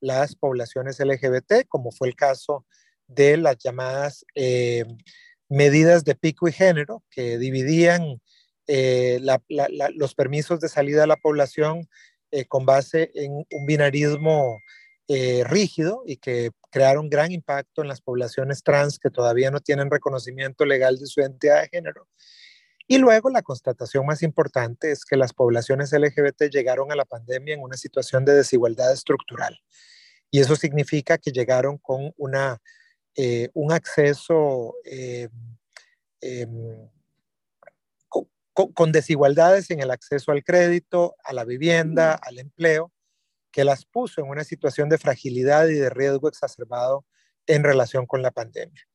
las 0.00 0.34
poblaciones 0.34 0.98
LGBT, 1.00 1.66
como 1.68 1.90
fue 1.92 2.08
el 2.08 2.16
caso 2.16 2.66
de 3.06 3.36
las 3.36 3.58
llamadas 3.58 4.24
eh, 4.34 4.84
medidas 5.48 6.04
de 6.04 6.14
pico 6.14 6.48
y 6.48 6.52
género, 6.52 7.02
que 7.10 7.38
dividían 7.38 8.20
eh, 8.66 9.20
los 9.94 10.14
permisos 10.14 10.60
de 10.60 10.68
salida 10.68 11.04
a 11.04 11.08
la 11.08 11.16
población 11.16 11.88
con 12.48 12.66
base 12.66 13.10
en 13.14 13.32
un 13.50 13.66
binarismo 13.66 14.58
eh, 15.10 15.42
rígido 15.46 16.02
y 16.04 16.18
que 16.18 16.50
crearon 16.70 17.08
gran 17.08 17.32
impacto 17.32 17.80
en 17.80 17.88
las 17.88 18.02
poblaciones 18.02 18.62
trans 18.62 18.98
que 18.98 19.08
todavía 19.08 19.50
no 19.50 19.60
tienen 19.60 19.90
reconocimiento 19.90 20.66
legal 20.66 20.98
de 20.98 21.06
su 21.06 21.20
identidad 21.22 21.62
de 21.62 21.68
género. 21.70 22.06
Y 22.90 22.96
luego 22.96 23.28
la 23.28 23.42
constatación 23.42 24.06
más 24.06 24.22
importante 24.22 24.90
es 24.90 25.04
que 25.04 25.18
las 25.18 25.34
poblaciones 25.34 25.92
LGBT 25.92 26.44
llegaron 26.50 26.90
a 26.90 26.96
la 26.96 27.04
pandemia 27.04 27.54
en 27.54 27.62
una 27.62 27.76
situación 27.76 28.24
de 28.24 28.34
desigualdad 28.34 28.90
estructural. 28.92 29.60
Y 30.30 30.40
eso 30.40 30.56
significa 30.56 31.18
que 31.18 31.30
llegaron 31.30 31.76
con 31.76 32.14
una, 32.16 32.62
eh, 33.14 33.50
un 33.52 33.72
acceso 33.72 34.74
eh, 34.84 35.28
em, 36.22 36.88
con 38.74 38.90
desigualdades 38.90 39.70
en 39.70 39.80
el 39.80 39.90
acceso 39.92 40.32
al 40.32 40.42
crédito, 40.42 41.14
a 41.22 41.32
la 41.32 41.44
vivienda, 41.44 42.14
al 42.14 42.40
empleo, 42.40 42.90
que 43.52 43.64
las 43.64 43.84
puso 43.84 44.20
en 44.20 44.28
una 44.28 44.44
situación 44.44 44.88
de 44.88 44.98
fragilidad 44.98 45.68
y 45.68 45.74
de 45.74 45.90
riesgo 45.90 46.26
exacerbado 46.28 47.04
en 47.46 47.62
relación 47.62 48.06
con 48.06 48.20
la 48.22 48.32
pandemia. 48.32 48.88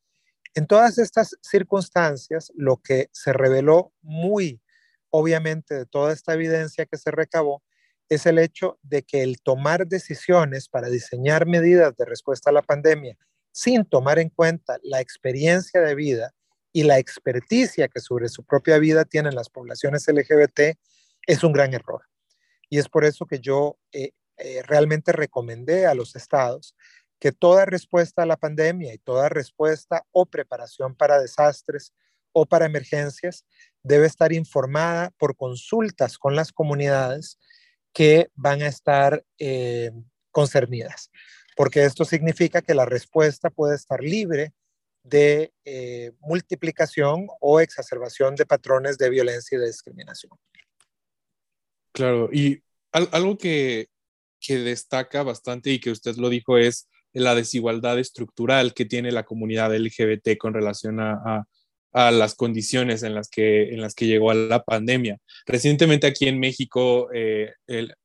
En 0.55 0.67
todas 0.67 0.97
estas 0.99 1.35
circunstancias, 1.41 2.51
lo 2.55 2.77
que 2.77 3.09
se 3.11 3.33
reveló 3.33 3.91
muy 4.01 4.61
obviamente 5.09 5.75
de 5.75 5.85
toda 5.85 6.11
esta 6.11 6.33
evidencia 6.33 6.85
que 6.85 6.97
se 6.97 7.11
recabó 7.11 7.63
es 8.09 8.25
el 8.25 8.39
hecho 8.39 8.79
de 8.81 9.03
que 9.03 9.23
el 9.23 9.41
tomar 9.41 9.87
decisiones 9.87 10.67
para 10.67 10.89
diseñar 10.89 11.45
medidas 11.45 11.95
de 11.95 12.05
respuesta 12.05 12.49
a 12.49 12.53
la 12.53 12.61
pandemia 12.61 13.17
sin 13.51 13.85
tomar 13.85 14.17
en 14.17 14.29
cuenta 14.29 14.79
la 14.81 14.99
experiencia 14.99 15.81
de 15.81 15.93
vida 15.93 16.33
y 16.71 16.83
la 16.83 16.97
experticia 16.97 17.87
que 17.87 17.99
sobre 17.99 18.27
su 18.27 18.43
propia 18.43 18.79
vida 18.79 19.05
tienen 19.05 19.35
las 19.35 19.49
poblaciones 19.49 20.07
LGBT 20.07 20.75
es 21.27 21.43
un 21.43 21.53
gran 21.53 21.73
error. 21.73 22.01
Y 22.69 22.79
es 22.79 22.89
por 22.89 23.05
eso 23.05 23.27
que 23.27 23.39
yo 23.39 23.77
eh, 23.91 24.11
eh, 24.37 24.63
realmente 24.63 25.11
recomendé 25.11 25.85
a 25.85 25.93
los 25.93 26.15
estados 26.15 26.75
que 27.23 27.31
toda 27.31 27.63
respuesta 27.63 28.23
a 28.23 28.25
la 28.25 28.35
pandemia 28.35 28.93
y 28.93 28.97
toda 28.97 29.29
respuesta 29.29 30.05
o 30.11 30.25
preparación 30.25 30.93
para 30.93 31.21
desastres 31.21 31.93
o 32.33 32.45
para 32.45 32.65
emergencias 32.65 33.45
debe 33.81 34.07
estar 34.07 34.33
informada 34.33 35.09
por 35.11 35.37
consultas 35.37 36.17
con 36.17 36.35
las 36.35 36.51
comunidades 36.51 37.39
que 37.93 38.29
van 38.35 38.61
a 38.61 38.67
estar 38.67 39.23
eh, 39.39 39.91
concernidas, 40.31 41.11
porque 41.55 41.85
esto 41.85 42.03
significa 42.03 42.61
que 42.61 42.73
la 42.73 42.83
respuesta 42.83 43.49
puede 43.49 43.75
estar 43.75 44.01
libre 44.01 44.51
de 45.03 45.53
eh, 45.63 46.11
multiplicación 46.19 47.27
o 47.39 47.61
exacerbación 47.61 48.35
de 48.35 48.45
patrones 48.45 48.97
de 48.97 49.09
violencia 49.09 49.55
y 49.55 49.61
de 49.61 49.67
discriminación. 49.67 50.37
Claro, 51.93 52.27
y 52.33 52.61
algo 52.91 53.37
que, 53.37 53.87
que 54.41 54.57
destaca 54.57 55.23
bastante 55.23 55.69
y 55.69 55.79
que 55.79 55.91
usted 55.91 56.17
lo 56.17 56.27
dijo 56.27 56.57
es 56.57 56.89
la 57.13 57.35
desigualdad 57.35 57.99
estructural 57.99 58.73
que 58.73 58.85
tiene 58.85 59.11
la 59.11 59.23
comunidad 59.23 59.75
LGBT 59.75 60.37
con 60.37 60.53
relación 60.53 60.99
a, 60.99 61.45
las 61.93 62.33
condiciones 62.33 63.03
en 63.03 63.13
las, 63.13 63.29
que, 63.29 63.69
en 63.69 63.79
las 63.79 63.93
que 63.93 64.07
llegó 64.07 64.31
a 64.31 64.33
la 64.33 64.63
pandemia. 64.63 65.19
Recientemente 65.45 66.07
aquí 66.07 66.27
en 66.27 66.39
México, 66.39 67.09
eh, 67.13 67.51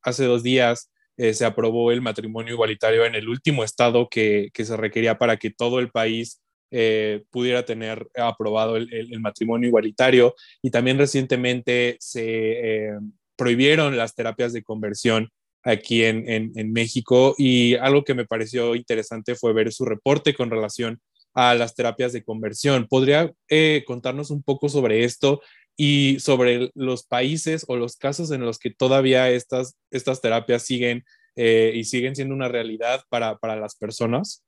hace 0.03 0.25
dos 0.25 0.43
días, 0.43 0.91
eh, 1.17 1.33
se 1.33 1.47
aprobó 1.47 1.91
el 1.91 2.03
matrimonio 2.03 2.53
igualitario 2.53 3.07
en 3.07 3.15
el 3.15 3.31
último 3.31 3.65
estado 3.65 4.09
que, 4.11 4.51
se 4.55 4.77
requería 4.77 5.17
para 5.17 5.39
que 5.39 5.49
todo 5.49 5.79
el 5.79 5.91
país 5.91 6.43
eh, 6.71 7.25
pudiera 7.31 7.65
tener 7.65 8.07
aprobado 8.15 8.77
el, 8.77 9.21
matrimonio 9.21 9.69
igualitario. 9.69 10.35
Y 10.61 10.71
también 10.71 10.99
recientemente 10.99 11.97
se 11.99 12.91
prohibieron 13.37 13.97
las 13.97 14.15
terapias 14.15 14.53
de 14.53 14.63
conversión 14.63 15.31
aquí 15.69 16.03
en, 16.05 16.73
México 16.73 17.35
y 17.37 17.75
algo 17.77 18.03
que 18.03 18.15
me 18.15 18.25
pareció 18.25 18.75
interesante 18.75 19.35
fue 19.35 19.53
ver 19.53 19.73
su 19.73 19.85
reporte 19.85 20.35
con 20.35 20.51
relación 20.51 21.01
a 21.35 21.55
las 21.55 21.75
terapias 21.75 22.13
de 22.13 22.25
conversión. 22.25 22.87
¿Podría 22.89 23.33
eh, 23.49 23.85
contarnos 23.87 24.31
un 24.31 24.43
poco 24.43 24.69
sobre 24.69 25.05
esto 25.05 25.41
y 25.77 26.19
sobre 26.21 26.71
los 26.75 27.05
países 27.05 27.65
o 27.69 27.77
los 27.77 27.97
casos 27.97 28.31
en 28.31 28.41
los 28.41 28.59
que 28.59 28.71
todavía 28.71 29.31
estas, 29.31 29.77
estas 29.91 30.21
terapias 30.21 30.63
siguen 30.63 31.05
eh, 31.37 31.73
y 31.75 31.85
siguen 31.85 32.17
siendo 32.17 32.35
una 32.35 32.49
realidad 32.49 33.03
para, 33.11 33.37
para 33.37 33.57
las 33.57 33.77
personas? 33.77 34.45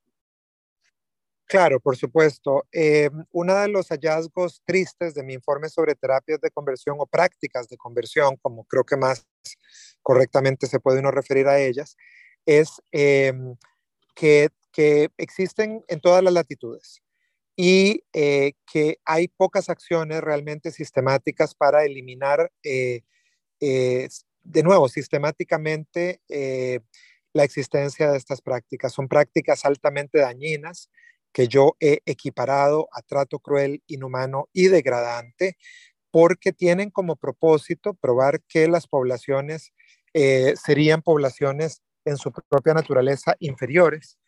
Claro, 1.50 1.80
por 1.80 1.96
supuesto. 1.96 2.68
Eh, 2.70 3.10
uno 3.32 3.56
de 3.56 3.66
los 3.66 3.88
hallazgos 3.88 4.62
tristes 4.64 5.14
de 5.14 5.24
mi 5.24 5.34
informe 5.34 5.68
sobre 5.68 5.96
terapias 5.96 6.40
de 6.40 6.52
conversión 6.52 6.94
o 7.00 7.06
prácticas 7.06 7.68
de 7.68 7.76
conversión, 7.76 8.36
como 8.36 8.62
creo 8.66 8.84
que 8.84 8.96
más 8.96 9.26
correctamente 10.00 10.68
se 10.68 10.78
puede 10.78 11.00
uno 11.00 11.10
referir 11.10 11.48
a 11.48 11.58
ellas, 11.58 11.96
es 12.46 12.80
eh, 12.92 13.32
que, 14.14 14.50
existen 15.18 15.84
en 15.88 16.00
todas 16.00 16.22
las 16.22 16.32
latitudes 16.32 17.02
y 17.56 18.04
eh, 18.12 18.52
que 18.72 19.00
hay 19.04 19.26
pocas 19.26 19.70
acciones 19.70 20.20
realmente 20.20 20.70
sistemáticas 20.70 21.56
para 21.56 21.84
eliminar, 21.84 22.52
de 22.62 23.02
nuevo, 24.62 24.88
sistemáticamente 24.88 26.20
la 27.32 27.42
existencia 27.42 28.12
de 28.12 28.18
estas 28.18 28.40
prácticas. 28.40 28.92
Son 28.92 29.08
prácticas 29.08 29.64
altamente 29.64 30.20
dañinas 30.20 30.88
que 31.32 31.48
yo 31.48 31.76
he 31.80 32.00
equiparado 32.06 32.88
a 32.92 33.02
trato 33.02 33.38
cruel, 33.38 33.82
inhumano 33.86 34.48
y 34.52 34.68
degradante, 34.68 35.56
porque 36.10 36.52
tienen 36.52 36.90
como 36.90 37.16
propósito 37.16 37.94
probar 37.94 38.40
que 38.42 38.68
las 38.68 38.86
poblaciones 38.86 39.72
eh, 40.12 40.54
serían 40.60 41.02
poblaciones 41.02 41.82
en 42.04 42.16
su 42.16 42.32
propia 42.32 42.74
naturaleza 42.74 43.36
inferiores 43.38 44.18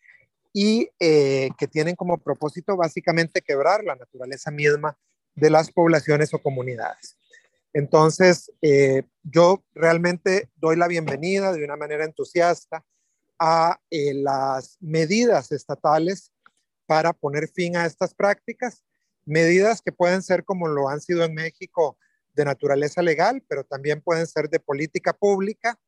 y 0.52 0.90
eh, 1.00 1.50
que 1.59 1.66
tienen 1.66 1.97
como 1.97 2.18
propósito 2.18 2.76
básicamente 2.76 3.40
quebrar 3.40 3.82
la 3.82 3.97
naturaleza 3.97 4.50
misma 4.50 4.97
de 5.35 5.50
las 5.50 5.73
poblaciones 5.73 6.32
o 6.35 6.38
comunidades. 6.40 7.16
Entonces, 7.73 8.52
eh, 8.61 9.04
yo 9.23 9.64
realmente 9.75 10.50
doy 10.56 10.76
la 10.76 10.88
bienvenida 10.88 11.52
de 11.52 11.64
una 11.64 11.76
manera 11.76 12.04
entusiasta 12.04 12.85
a 13.38 13.80
las 13.90 14.76
medidas 14.80 15.50
estatales 15.50 16.31
para 16.92 17.14
poner 17.14 17.49
fin 17.49 17.75
a 17.75 17.87
estas 17.87 18.12
prácticas, 18.12 18.84
medidas 19.25 19.80
que 19.80 19.92
pueden 19.92 20.22
ser 20.22 20.44
como 20.44 20.68
lo 20.68 20.90
han 20.90 21.00
sido 21.00 21.25
en 21.25 21.32
México 21.32 21.96
de 22.34 22.44
naturaleza 22.44 23.00
legal, 23.00 23.42
pero 23.49 23.64
también 23.64 24.02
pueden 24.02 24.26
ser 24.26 24.50
de 24.50 24.61
política 24.61 25.14
pública 25.14 25.80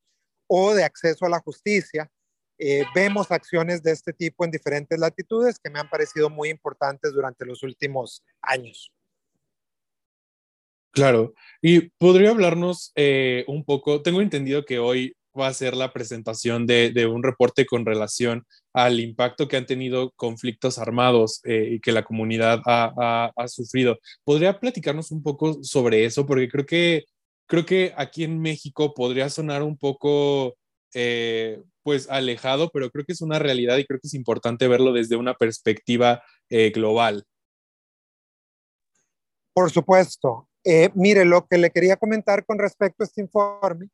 o 0.47 0.73
de 0.73 0.83
acceso 0.83 1.27
a 1.27 1.29
la 1.29 1.41
justicia. 1.41 2.11
Eh, 2.57 2.87
vemos 2.95 3.31
acciones 3.31 3.83
de 3.83 3.93
este 3.93 4.15
tipo 4.15 4.47
en 4.47 4.51
diferentes 4.51 4.99
latitudes 4.99 5.59
que 5.59 5.69
me 5.69 5.79
han 5.79 5.91
parecido 5.91 6.31
muy 6.31 6.49
importantes 6.49 7.13
durante 7.13 7.45
los 7.45 7.63
últimos 7.63 8.25
años. 8.41 8.91
Claro, 10.91 11.35
y 11.61 11.91
podría 11.99 12.31
hablarnos 12.31 12.93
eh, 12.95 13.45
un 13.47 13.63
poco, 13.63 14.01
tengo 14.01 14.23
entendido 14.23 14.65
que 14.65 14.79
hoy 14.79 15.15
va 15.39 15.49
a 15.49 15.53
ser 15.53 15.77
la 15.77 15.93
presentación 15.93 16.67
de, 16.67 17.07
un 17.07 17.23
reporte 17.23 17.67
con 17.67 17.85
relación 17.85 18.47
al 18.75 19.01
impacto 19.01 19.49
que 19.49 19.57
han 19.57 19.67
tenido 19.67 20.13
conflictos 20.17 20.79
armados 20.79 21.41
eh, 21.45 21.69
y 21.73 21.81
que 21.81 21.93
la 21.93 22.05
comunidad 22.05 22.61
ha, 22.67 23.33
sufrido. 23.47 23.99
¿Podría 24.25 24.61
platicarnos 24.61 25.11
un 25.11 25.23
poco 25.23 25.63
sobre 25.63 26.05
eso? 26.05 26.27
Porque 26.27 26.49
creo 26.49 26.67
que, 26.67 27.05
creo 27.47 27.65
que 27.65 27.95
aquí 27.97 28.25
en 28.25 28.41
México 28.41 28.93
podría 28.93 29.31
sonar 29.31 29.63
un 29.63 29.79
poco, 29.79 30.57
eh, 30.93 31.63
pues, 31.83 32.11
alejado, 32.11 32.71
pero 32.71 32.91
creo 32.91 33.05
que 33.07 33.13
es 33.13 33.23
una 33.23 33.39
realidad 33.39 33.79
y 33.79 33.87
creo 33.87 34.01
que 34.01 34.09
es 34.09 34.15
importante 34.15 34.69
verlo 34.69 34.93
desde 34.93 35.17
una 35.17 35.35
perspectiva 35.35 36.23
global. 36.51 37.25
Por 39.55 39.71
supuesto. 39.71 40.49
Eh, 40.65 40.91
mire, 40.95 41.25
lo 41.25 41.47
que 41.47 41.59
le 41.59 41.71
quería 41.71 41.97
comentar 41.97 42.45
con 42.45 42.59
respecto 42.59 43.03
a 43.03 43.07
este 43.07 43.21
informe 43.21 43.89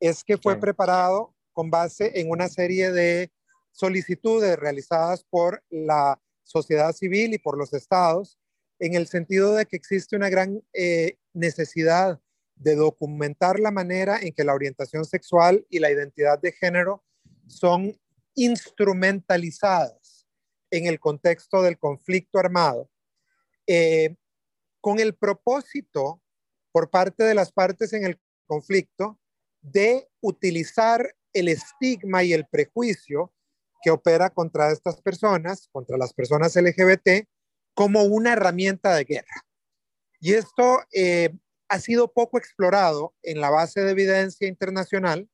es 0.00 0.24
que 0.24 0.38
fue 0.38 0.56
preparado 0.56 1.34
con 1.52 1.70
base 1.70 2.18
en 2.18 2.30
una 2.30 2.48
serie 2.48 2.90
de 2.90 3.30
solicitudes 3.74 4.56
realizadas 4.56 5.24
por 5.24 5.62
la 5.68 6.20
sociedad 6.44 6.92
civil 6.92 7.34
y 7.34 7.38
por 7.38 7.58
los 7.58 7.74
estados, 7.74 8.38
en 8.78 8.94
el 8.94 9.08
sentido 9.08 9.54
de 9.54 9.66
que 9.66 9.76
existe 9.76 10.16
una 10.16 10.28
gran 10.28 10.62
eh, 10.72 11.18
necesidad 11.32 12.20
de 12.54 12.76
documentar 12.76 13.58
la 13.58 13.72
manera 13.72 14.18
en 14.20 14.32
que 14.32 14.44
la 14.44 14.54
orientación 14.54 15.04
sexual 15.04 15.66
y 15.68 15.80
la 15.80 15.90
identidad 15.90 16.40
de 16.40 16.52
género 16.52 17.04
son 17.48 17.98
instrumentalizadas 18.36 20.26
en 20.70 20.86
el 20.86 21.00
contexto 21.00 21.62
del 21.62 21.78
conflicto 21.78 22.38
armado. 22.38 22.88
Eh, 23.66 24.14
con 24.80 25.00
el 25.00 25.14
propósito 25.14 26.22
por 26.70 26.90
parte 26.90 27.24
de 27.24 27.34
las 27.34 27.50
partes 27.50 27.92
en 27.92 28.04
el 28.04 28.20
conflicto 28.46 29.18
de 29.62 30.08
utilizar 30.20 31.16
el 31.32 31.48
estigma 31.48 32.22
y 32.22 32.32
el 32.32 32.46
prejuicio 32.46 33.33
que 33.84 33.90
opera 33.90 34.30
contra 34.30 34.72
estas 34.72 35.02
personas, 35.02 35.68
contra 35.70 35.98
las 35.98 36.14
personas 36.14 36.56
LGBT, 36.56 37.28
como 37.74 38.04
una 38.04 38.32
herramienta 38.32 38.94
de 38.94 39.04
guerra. 39.04 39.44
Y 40.20 40.32
esto 40.32 40.80
eh, 40.90 41.36
ha 41.68 41.78
sido 41.80 42.10
poco 42.10 42.38
explorado 42.38 43.14
en 43.22 43.42
la 43.42 43.50
base 43.50 43.82
de 43.82 43.90
evidencia 43.90 44.48
internacional 44.48 45.28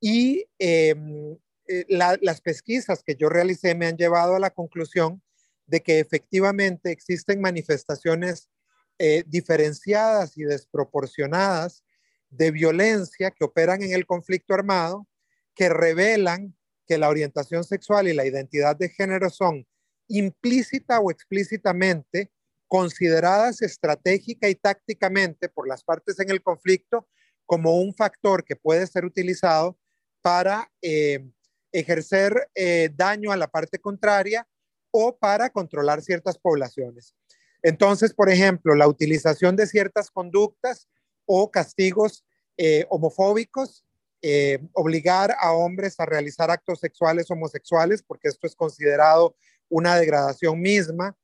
y 0.00 0.44
em, 0.58 1.38
eh, 1.66 1.86
las 1.88 2.42
pesquisas 2.42 3.02
que 3.02 3.16
yo 3.16 3.30
realicé 3.30 3.74
me 3.74 3.86
han 3.86 3.96
llevado 3.96 4.36
a 4.36 4.40
la 4.40 4.50
conclusión 4.50 5.22
de 5.66 5.80
que 5.80 5.98
efectivamente 5.98 6.90
existen 6.90 7.40
manifestaciones 7.40 8.50
eh, 8.98 9.24
diferenciadas 9.26 10.36
y 10.36 10.42
desproporcionadas 10.42 11.84
de 12.28 12.50
violencia 12.50 13.30
que 13.30 13.44
operan 13.44 13.82
en 13.82 13.92
el 13.92 14.04
conflicto 14.04 14.52
armado, 14.52 15.06
que 15.54 15.70
revelan 15.70 16.57
que 16.88 16.98
la 16.98 17.08
orientación 17.10 17.62
sexual 17.64 18.08
y 18.08 18.14
la 18.14 18.24
identidad 18.24 18.74
de 18.74 18.88
género 18.88 19.28
son 19.28 19.66
implícita 20.08 21.00
o 21.00 21.10
explícitamente 21.10 22.32
consideradas 22.66 23.62
estratégica 23.62 24.48
y 24.48 24.54
tácticamente 24.54 25.48
por 25.48 25.68
las 25.68 25.84
partes 25.84 26.18
en 26.18 26.30
el 26.30 26.42
conflicto 26.42 27.06
como 27.46 27.78
un 27.78 27.94
factor 27.94 28.44
que 28.44 28.56
puede 28.56 28.86
ser 28.86 29.04
utilizado 29.04 29.78
para 30.22 30.70
eh, 30.82 31.30
ejercer 31.72 32.48
eh, 32.54 32.90
daño 32.94 33.32
a 33.32 33.36
la 33.36 33.48
parte 33.48 33.78
contraria 33.78 34.46
o 34.90 35.16
para 35.16 35.50
controlar 35.50 36.02
ciertas 36.02 36.38
poblaciones. 36.38 37.14
Entonces, 37.62 38.14
por 38.14 38.30
ejemplo, 38.30 38.74
la 38.74 38.88
utilización 38.88 39.56
de 39.56 39.66
ciertas 39.66 40.10
conductas 40.10 40.88
o 41.26 41.50
castigos 41.50 42.24
eh, 42.56 42.86
homofóbicos, 42.88 43.84
eh, 44.22 44.58
obligar 44.72 45.34
a 45.38 45.52
hombres 45.52 45.98
a 45.98 46.06
realizar 46.06 46.50
actos 46.50 46.80
sexuales 46.80 47.30
homosexuales, 47.30 48.02
porque 48.02 48.28
esto 48.28 48.46
es 48.46 48.54
considerado 48.54 49.36
una 49.68 49.96
degradación 49.96 50.60
misma, 50.60 51.16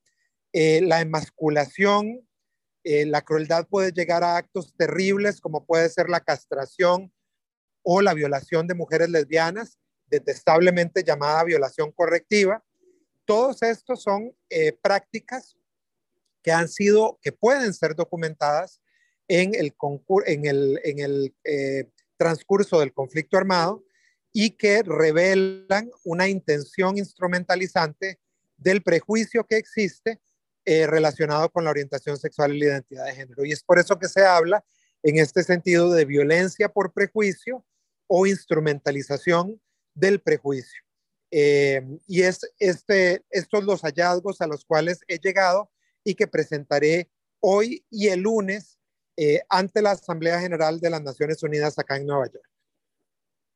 eh, 0.52 0.80
la 0.83 1.00
emasculación, 1.00 2.26
la 2.87 3.22
crueldad 3.22 3.66
puede 3.66 3.92
llegar 3.92 4.22
a 4.22 4.37
actos 4.37 4.74
terribles 4.76 5.40
como 5.40 5.64
puede 5.64 5.88
ser 5.88 6.11
la 6.11 6.20
castración 6.20 7.11
o 7.83 8.02
la 8.02 8.12
violación 8.12 8.66
de 8.66 8.74
mujeres 8.74 9.09
lesbianas, 9.09 9.78
detestablemente 10.09 11.02
llamada 11.02 11.44
violación 11.44 11.92
correctiva. 11.92 12.62
Todos 13.24 13.62
estos 13.62 14.02
son 14.02 14.37
prácticas 14.83 15.57
que 16.42 16.52
han 16.52 16.68
sido, 16.68 17.18
que 17.22 17.33
pueden 17.33 17.72
ser 17.72 17.96
documentadas 17.96 18.83
en 19.28 19.54
el, 19.54 19.74
en 20.26 20.44
el, 20.44 20.80
en 20.85 20.98
el 20.98 21.35
eh, 21.44 21.90
transcurso 22.24 22.80
del 22.80 22.94
conflicto 22.94 23.37
armado 23.37 23.84
y 24.32 24.52
que 24.56 24.82
revelan 24.82 25.90
una 26.04 26.26
intención 26.26 26.96
instrumentalizante 26.96 28.18
del 28.56 28.82
prejuicio 28.82 29.44
que 29.44 29.58
existe 29.58 30.22
eh, 30.64 30.87
relacionado 30.87 31.50
con 31.50 31.64
la 31.64 31.70
orientación 31.70 32.16
sexual 32.16 32.54
y 32.54 32.60
la 32.60 32.64
identidad 32.64 33.04
de 33.04 33.14
género. 33.14 33.44
Y 33.44 33.52
es 33.52 33.62
por 33.62 33.78
eso 33.78 33.98
que 33.98 34.08
se 34.08 34.24
habla 34.24 34.64
en 35.02 35.18
este 35.18 35.44
sentido 35.44 35.92
de 35.92 36.06
violencia 36.06 36.70
por 36.70 36.94
prejuicio 36.94 37.62
o 38.06 38.26
instrumentalización 38.26 39.60
del 39.92 40.22
prejuicio. 40.22 40.80
Eh, 41.30 41.82
y 42.06 42.22
es 42.22 42.40
este, 42.58 43.22
estos 43.28 43.64
los 43.64 43.82
hallazgos 43.82 44.40
a 44.40 44.46
los 44.46 44.64
cuales 44.64 45.00
he 45.08 45.18
llegado 45.18 45.70
y 46.02 46.14
que 46.14 46.26
presentaré 46.26 47.10
hoy 47.40 47.84
y 47.90 48.08
el 48.08 48.20
lunes 48.20 48.78
eh, 49.16 49.40
ante 49.48 49.83
la 49.83 49.92
Asamblea 49.92 50.40
General 50.40 50.81
de 50.81 50.90
las 50.90 51.03
Naciones 51.03 51.42
Unidas 51.42 51.79
acá 51.79 51.96
en 51.96 52.07
Nueva 52.07 52.27
York. 52.27 52.48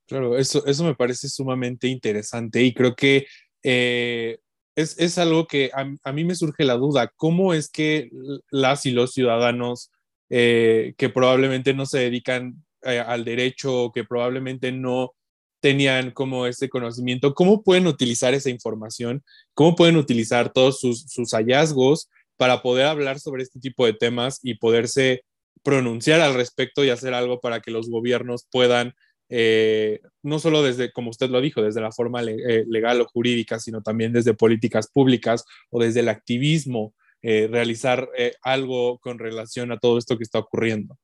Claro, 0.06 0.38
eso, 0.38 0.64
eso 0.66 0.84
me 0.84 0.94
parece 0.94 1.28
sumamente 1.28 1.86
interesante 1.86 2.62
y 2.62 2.72
creo 2.72 2.94
que 2.94 3.26
eh, 3.62 4.38
es, 4.74 4.98
es, 4.98 5.18
algo 5.18 5.46
que 5.46 5.70
a, 5.74 6.12
mí 6.12 6.24
me 6.24 6.34
surge 6.34 6.64
la 6.64 6.74
duda, 6.74 7.12
¿cómo 7.16 7.52
es 7.52 7.68
que 7.68 8.10
las 8.50 8.86
y 8.86 8.92
los 8.92 9.12
ciudadanos 9.12 9.90
eh, 10.30 10.94
que 10.96 11.08
probablemente 11.08 11.74
no 11.74 11.84
se 11.84 11.98
dedican 11.98 12.64
al 12.82 13.24
derecho, 13.24 13.90
que 13.92 14.04
probablemente 14.04 14.70
no 14.70 15.12
tenían 15.60 16.12
como 16.12 16.46
ese 16.46 16.68
conocimiento, 16.68 17.34
¿cómo 17.34 17.62
pueden 17.62 17.86
utilizar 17.86 18.34
esa 18.34 18.50
información? 18.50 19.24
¿Cómo 19.54 19.74
pueden 19.74 19.96
utilizar 19.96 20.52
todos 20.52 20.78
sus, 20.80 21.02
sus 21.08 21.32
hallazgos 21.32 22.08
para 22.36 22.62
poder 22.62 22.86
hablar 22.86 23.18
sobre 23.18 23.42
este 23.42 23.58
tipo 23.58 23.84
de 23.84 23.94
temas 23.94 24.38
y 24.42 24.54
poderse 24.54 25.24
pronunciar 25.62 26.20
al 26.20 26.34
respecto 26.34 26.84
y 26.84 26.90
hacer 26.90 27.14
algo 27.14 27.40
para 27.40 27.60
que 27.60 27.70
los 27.70 27.88
gobiernos 27.88 28.46
puedan, 28.50 28.94
eh, 29.28 30.00
no 30.22 30.38
solo 30.38 30.62
desde, 30.62 30.92
como 30.92 31.10
usted 31.10 31.28
lo 31.28 31.40
dijo, 31.40 31.62
desde 31.62 31.80
la 31.80 31.92
forma 31.92 32.22
eh, 32.22 32.64
legal 32.68 33.00
o 33.00 33.06
jurídica, 33.06 33.58
sino 33.58 33.82
también 33.82 34.12
desde 34.12 34.34
políticas 34.34 34.88
públicas 34.88 35.44
o 35.70 35.80
desde 35.80 36.00
el 36.00 36.08
activismo, 36.08 36.94
eh, 37.20 37.48
realizar 37.50 38.08
algo 38.42 38.98
con 39.00 39.18
relación 39.18 39.72
a 39.72 39.78
todo 39.78 39.98
esto 39.98 40.16
que 40.16 40.24
está 40.24 40.38
ocurriendo? 40.38 40.96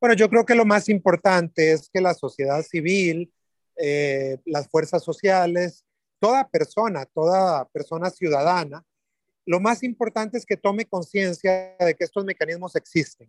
Bueno, 0.00 0.16
yo 0.16 0.28
creo 0.28 0.44
que 0.44 0.56
lo 0.56 0.64
más 0.64 0.88
importante 0.88 1.72
es 1.72 1.88
que 1.92 2.00
la 2.00 2.14
sociedad 2.14 2.62
civil, 2.62 3.32
las 4.44 4.68
fuerzas 4.68 5.04
sociales, 5.04 5.84
toda 6.18 6.48
persona, 6.48 7.06
toda 7.06 7.68
persona 7.68 8.10
ciudadana, 8.10 8.84
lo 9.46 9.60
más 9.60 9.82
importante 9.82 10.38
es 10.38 10.44
que 10.44 10.56
tome 10.56 10.86
conciencia 10.86 11.76
de 11.78 11.94
que 11.94 12.04
estos 12.04 12.24
mecanismos 12.24 12.76
existen 12.76 13.28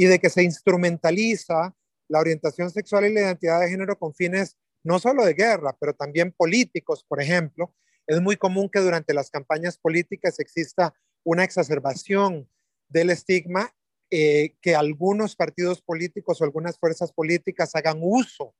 y 0.00 0.06
de 0.06 0.18
que 0.18 0.30
se 0.30 0.42
instrumentaliza 0.42 1.76
la 2.08 2.20
orientación 2.20 2.70
sexual 2.70 3.04
y 3.04 3.12
la 3.12 3.20
identidad 3.20 3.60
de 3.60 3.68
género 3.68 3.98
con 3.98 4.14
fines 4.14 4.56
no 4.82 4.98
solo 4.98 5.26
de 5.26 5.34
guerra, 5.34 5.76
pero 5.78 5.92
también 5.92 6.32
políticos, 6.32 7.04
por 7.06 7.20
ejemplo. 7.20 7.74
Es 8.06 8.18
muy 8.22 8.36
común 8.36 8.70
que 8.70 8.80
durante 8.80 9.12
las 9.12 9.28
campañas 9.28 9.76
políticas 9.76 10.40
exista 10.40 10.94
una 11.22 11.44
exacerbación 11.44 12.48
del 12.88 13.10
estigma, 13.10 13.74
eh, 14.10 14.54
que 14.62 14.74
algunos 14.74 15.36
partidos 15.36 15.82
políticos 15.82 16.40
o 16.40 16.44
algunas 16.44 16.78
fuerzas 16.78 17.12
políticas 17.12 17.74
hagan 17.74 17.98
uso 18.00 18.54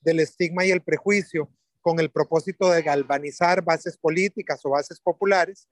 del 0.00 0.20
estigma 0.20 0.64
y 0.64 0.70
el 0.70 0.80
prejuicio 0.80 1.52
con 1.82 2.00
el 2.00 2.10
propósito 2.10 2.70
de 2.70 2.80
galvanizar 2.80 3.62
bases 3.62 3.98
políticas 3.98 4.64
o 4.64 4.70
bases 4.70 4.98
populares 4.98 5.68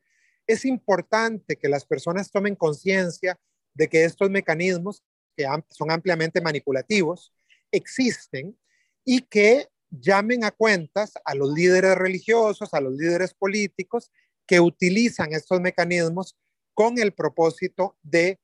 es 0.46 0.66
importante 0.66 1.56
que 1.56 1.70
las 1.70 1.86
personas 1.86 2.30
tomen 2.30 2.56
conciencia 2.56 3.40
de 3.74 3.88
que 3.88 4.04
estos 4.04 4.30
mecanismos, 4.30 5.02
que 5.36 5.46
son 5.70 5.90
ampliamente 5.90 6.40
manipulativos, 6.40 7.32
existen 7.70 8.56
y 9.04 9.22
que 9.22 9.68
llamen 9.90 10.44
a 10.44 10.50
cuentas 10.50 11.12
a 11.24 11.34
los 11.34 11.52
líderes 11.52 11.96
religiosos, 11.96 12.72
a 12.74 12.80
los 12.80 12.94
líderes 12.94 13.34
políticos 13.34 14.10
que 14.46 14.60
utilizan 14.60 15.32
estos 15.32 15.60
mecanismos 15.60 16.36
con 16.74 16.98
el 16.98 17.12
propósito 17.12 17.96
de 18.02 18.40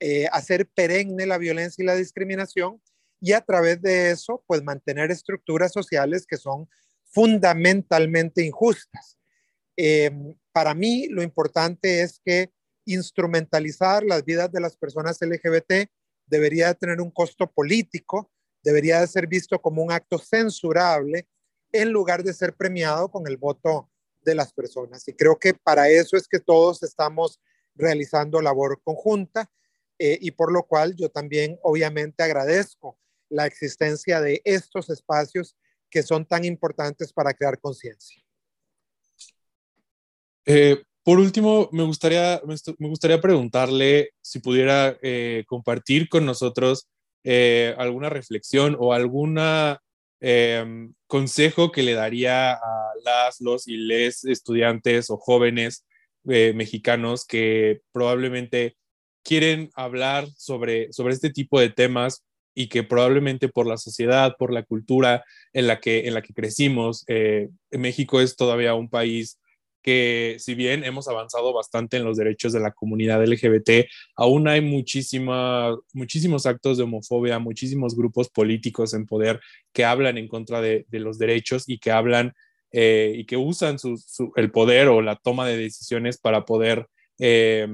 eh, 0.00 0.26
hacer 0.32 0.68
perenne 0.68 1.26
la 1.26 1.38
violencia 1.38 1.82
y 1.82 1.86
la 1.86 1.94
discriminación 1.94 2.80
y 3.20 3.32
a 3.32 3.40
través 3.40 3.80
de 3.80 4.10
eso, 4.10 4.42
pues 4.46 4.62
mantener 4.62 5.10
estructuras 5.10 5.72
sociales 5.72 6.26
que 6.26 6.36
son 6.36 6.68
fundamentalmente 7.04 8.44
injustas. 8.44 9.18
Eh, 9.76 10.10
para 10.52 10.74
mí, 10.74 11.08
lo 11.08 11.22
importante 11.22 12.02
es 12.02 12.20
que 12.24 12.52
instrumentalizar 12.84 14.04
las 14.04 14.24
vidas 14.24 14.52
de 14.52 14.60
las 14.60 14.76
personas 14.76 15.20
LGBT 15.20 15.88
debería 16.26 16.74
tener 16.74 17.00
un 17.00 17.10
costo 17.10 17.50
político, 17.50 18.30
debería 18.62 19.00
de 19.00 19.06
ser 19.06 19.26
visto 19.26 19.60
como 19.60 19.82
un 19.82 19.92
acto 19.92 20.18
censurable 20.18 21.28
en 21.72 21.90
lugar 21.90 22.22
de 22.22 22.32
ser 22.32 22.54
premiado 22.54 23.10
con 23.10 23.26
el 23.26 23.36
voto 23.36 23.90
de 24.22 24.34
las 24.34 24.52
personas. 24.52 25.06
Y 25.08 25.14
creo 25.14 25.38
que 25.38 25.54
para 25.54 25.88
eso 25.88 26.16
es 26.16 26.26
que 26.28 26.40
todos 26.40 26.82
estamos 26.82 27.40
realizando 27.74 28.40
labor 28.40 28.80
conjunta 28.82 29.50
eh, 29.98 30.18
y 30.20 30.30
por 30.30 30.52
lo 30.52 30.64
cual 30.64 30.94
yo 30.96 31.10
también 31.10 31.58
obviamente 31.62 32.22
agradezco 32.22 32.98
la 33.28 33.46
existencia 33.46 34.20
de 34.20 34.40
estos 34.44 34.90
espacios 34.90 35.56
que 35.90 36.02
son 36.02 36.26
tan 36.26 36.44
importantes 36.44 37.12
para 37.12 37.34
crear 37.34 37.60
conciencia. 37.60 38.22
Eh, 40.46 40.82
por 41.04 41.18
último, 41.20 41.68
me 41.70 41.82
gustaría, 41.82 42.40
me 42.78 42.88
gustaría 42.88 43.20
preguntarle 43.20 44.12
si 44.22 44.38
pudiera 44.38 44.96
eh, 45.02 45.44
compartir 45.46 46.08
con 46.08 46.24
nosotros 46.24 46.88
eh, 47.24 47.74
alguna 47.76 48.08
reflexión 48.08 48.74
o 48.80 48.94
algún 48.94 49.38
em, 50.20 50.94
consejo 51.06 51.72
que 51.72 51.82
le 51.82 51.92
daría 51.92 52.54
a 52.54 52.92
las, 53.04 53.42
los 53.42 53.68
y 53.68 53.76
les 53.76 54.24
estudiantes 54.24 55.10
o 55.10 55.18
jóvenes 55.18 55.84
eh, 56.26 56.54
mexicanos 56.54 57.26
que 57.26 57.82
probablemente 57.92 58.76
quieren 59.22 59.68
hablar 59.74 60.26
sobre, 60.38 60.90
sobre 60.94 61.12
este 61.12 61.28
tipo 61.28 61.60
de 61.60 61.68
temas 61.68 62.24
y 62.54 62.68
que 62.68 62.82
probablemente 62.82 63.50
por 63.50 63.66
la 63.66 63.76
sociedad, 63.76 64.36
por 64.38 64.50
la 64.50 64.62
cultura 64.62 65.22
en 65.52 65.66
la 65.66 65.80
que, 65.80 66.08
en 66.08 66.14
la 66.14 66.22
que 66.22 66.32
crecimos, 66.32 67.04
México 67.70 68.20
es 68.20 68.36
todavía 68.36 68.74
un 68.74 68.88
país 68.88 69.38
que 69.84 70.36
si 70.38 70.54
bien 70.54 70.82
hemos 70.82 71.08
avanzado 71.08 71.52
bastante 71.52 71.98
en 71.98 72.04
los 72.04 72.16
derechos 72.16 72.54
de 72.54 72.60
la 72.60 72.72
comunidad 72.72 73.22
LGBT, 73.22 73.86
aún 74.16 74.48
hay 74.48 74.62
muchísima, 74.62 75.76
muchísimos 75.92 76.46
actos 76.46 76.78
de 76.78 76.84
homofobia, 76.84 77.38
muchísimos 77.38 77.94
grupos 77.94 78.30
políticos 78.30 78.94
en 78.94 79.04
poder 79.04 79.40
que 79.74 79.84
hablan 79.84 80.16
en 80.16 80.26
contra 80.26 80.62
de, 80.62 80.86
los 80.90 81.18
derechos 81.18 81.64
y 81.66 81.78
que 81.78 81.90
hablan 81.90 82.32
eh, 82.72 83.12
y 83.14 83.26
que 83.26 83.36
usan 83.36 83.76
el 84.36 84.50
poder 84.50 84.88
o 84.88 85.02
la 85.02 85.16
toma 85.16 85.46
de 85.46 85.58
decisiones 85.58 86.16
para 86.16 86.46
poder 86.46 86.86
eh, 87.18 87.68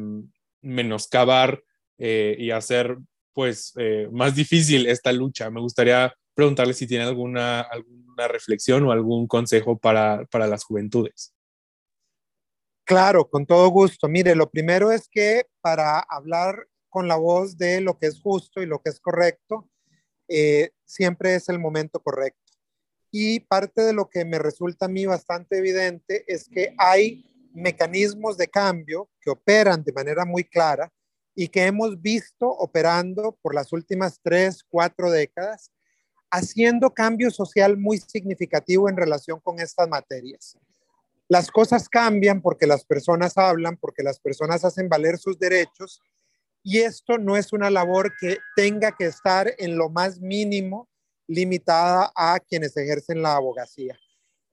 menoscabar 0.63 1.63
eh, 1.97 2.35
y 2.37 2.51
hacer 2.51 2.99
pues 3.33 3.73
más 4.11 4.35
difícil 4.35 4.87
esta 4.87 5.13
lucha. 5.13 5.49
Me 5.49 5.61
gustaría 5.61 6.13
preguntarle 6.35 6.75
si 6.75 6.89
tiene 6.89 7.05
alguna, 7.05 7.61
alguna 7.61 8.27
reflexión 8.27 8.83
o 8.83 8.91
algún 8.91 9.29
consejo 9.29 9.79
para, 9.79 10.25
para 10.27 10.49
las 10.49 10.65
juventudes. 10.65 11.33
Claro, 12.91 13.31
con 13.31 13.47
todo 13.47 13.69
gusto. 13.69 14.09
Mire, 14.09 14.35
lo 14.35 14.51
primero 14.51 14.91
es 14.91 15.09
que 15.09 15.47
para 15.61 16.01
hablar 16.01 16.67
con 16.89 17.07
la 17.07 17.15
voz 17.15 17.57
de 17.57 17.81
lo 17.81 17.97
que 17.97 18.07
es 18.07 18.21
justo 18.21 18.61
y 18.61 18.67
lo 18.67 18.83
que 18.83 18.91
es 18.91 18.99
correcto, 18.99 19.71
eh, 20.27 20.73
siempre 20.85 21.37
es 21.37 21.49
el 21.49 21.61
momento 21.61 22.01
correcto. 22.01 22.53
Y 23.13 23.39
parte 23.39 23.83
de 23.83 23.93
lo 23.93 24.11
que 24.11 24.25
me 24.25 24.41
resulta 24.41 24.87
a 24.87 24.89
mí 24.89 25.07
bastante 25.07 25.59
evidente 25.59 26.25
es 26.27 26.49
que 26.49 26.75
hay 26.79 27.25
mecanismos 27.55 28.37
de 28.37 28.49
cambio 28.49 29.09
que 29.21 29.31
operan 29.31 29.85
de 29.85 29.93
manera 29.93 30.25
muy 30.25 30.43
clara 30.43 30.93
y 31.33 31.47
que 31.47 31.67
hemos 31.67 32.03
visto 32.03 32.49
operando 32.49 33.39
por 33.41 33.55
las 33.55 33.73
últimas 33.73 34.19
tres, 34.21 34.65
cuatro 34.69 35.13
décadas, 35.13 35.71
haciendo 36.29 36.93
cambio 36.93 37.31
social 37.31 37.79
muy 37.79 37.99
significativo 37.99 38.89
en 38.89 38.97
relación 38.97 39.39
con 39.39 39.61
estas 39.61 39.89
materias. 39.89 40.59
Las 41.31 41.53
cosas 41.53 41.89
cambian 41.89 42.43
porque 42.43 42.67
las 42.67 42.85
personas 42.85 43.39
hablan, 43.39 43.77
porque 43.77 44.03
las 44.03 44.19
personas 44.19 44.65
hacen 44.65 44.89
valer 44.89 45.17
sus 45.17 45.39
derechos 45.39 46.03
y 46.61 46.81
esto 46.81 47.19
no 47.19 47.37
es 47.37 47.53
una 47.53 47.71
labor 47.71 48.13
que 48.21 48.39
tenga 48.57 48.97
que 48.97 49.07
estar 49.07 49.55
en 49.59 49.79
lo 49.79 49.91
más 49.91 50.19
mínimo 50.19 50.89
limitada 51.29 52.11
a 52.17 52.41
quienes 52.41 52.77
ejercen 52.77 53.23
la 53.23 53.37
abogacía. 53.37 53.97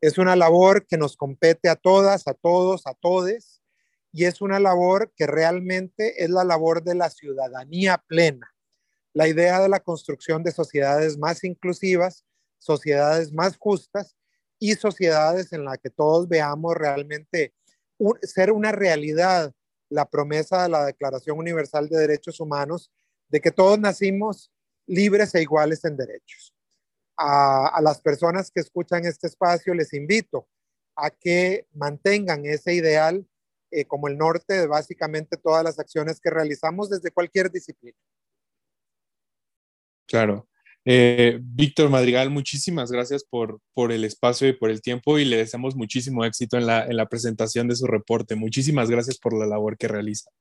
Es 0.01 0.19
una 0.19 0.35
labor 0.35 0.85
que 0.85 0.97
nos 0.97 1.17
compete 1.17 1.67
a 1.67 1.75
todas, 1.75 2.27
a 2.27 2.35
todos, 2.35 2.85
a 2.85 2.93
todes 2.93 3.63
y 4.11 4.25
es 4.25 4.39
una 4.39 4.59
labor 4.59 5.11
que 5.15 5.25
realmente 5.25 6.23
es 6.23 6.29
la 6.29 6.43
labor 6.43 6.83
de 6.83 6.93
la 6.93 7.09
ciudadanía 7.09 8.03
plena. 8.05 8.53
La 9.13 9.27
idea 9.27 9.61
de 9.61 9.69
la 9.69 9.79
construcción 9.79 10.43
de 10.43 10.51
sociedades 10.51 11.17
más 11.17 11.43
inclusivas, 11.43 12.23
sociedades 12.59 13.33
más 13.33 13.57
justas 13.57 14.16
y 14.59 14.73
sociedades 14.73 15.53
en 15.53 15.65
las 15.65 15.77
que 15.77 15.89
todos 15.89 16.27
veamos 16.27 16.75
realmente 16.75 17.53
ser 18.21 18.51
una 18.51 18.71
realidad 18.71 19.53
la 19.89 20.09
promesa 20.09 20.63
de 20.63 20.69
la 20.69 20.85
Declaración 20.85 21.37
Universal 21.37 21.87
de 21.89 21.99
Derechos 21.99 22.39
Humanos 22.39 22.91
de 23.29 23.41
que 23.41 23.51
todos 23.51 23.79
nacimos 23.79 24.51
libres 24.85 25.33
e 25.35 25.41
iguales 25.41 25.83
en 25.85 25.97
derechos. 25.97 26.53
A, 27.17 27.79
las 27.81 27.99
personas 28.01 28.51
que 28.51 28.59
escuchan 28.59 29.05
este 29.05 29.27
espacio 29.27 29.73
les 29.73 29.93
invito 29.93 30.47
a 30.95 31.09
que 31.09 31.67
mantengan 31.73 32.45
ese 32.45 32.73
ideal 32.73 33.27
eh, 33.71 33.85
como 33.85 34.07
el 34.07 34.17
norte 34.17 34.53
de 34.53 34.67
básicamente 34.67 35.35
todas 35.37 35.63
las 35.63 35.79
acciones 35.79 36.19
que 36.19 36.29
realizamos 36.29 36.89
desde 36.89 37.11
cualquier 37.11 37.51
disciplina. 37.51 37.97
Claro. 40.07 40.47
Eh, 40.89 41.39
Víctor 41.41 41.89
Madrigal, 41.89 42.29
muchísimas 42.29 42.89
gracias 42.89 43.25
por, 43.25 43.59
por 43.73 43.91
el 43.91 44.05
espacio 44.05 44.47
y 44.47 44.53
por 44.53 44.69
el 44.69 44.81
tiempo 44.81 45.19
y 45.19 45.25
le 45.25 45.35
deseamos 45.35 45.75
muchísimo 45.75 46.23
éxito 46.23 46.57
en 46.57 46.65
la, 46.65 46.85
en 46.85 46.95
la 46.95 47.09
presentación 47.09 47.67
de 47.67 47.75
su 47.75 47.87
reporte. 47.87 48.37
Muchísimas 48.37 48.89
gracias 48.89 49.17
por 49.17 49.37
la 49.37 49.45
labor 49.45 49.77
que 49.77 49.89
realiza. 49.89 50.31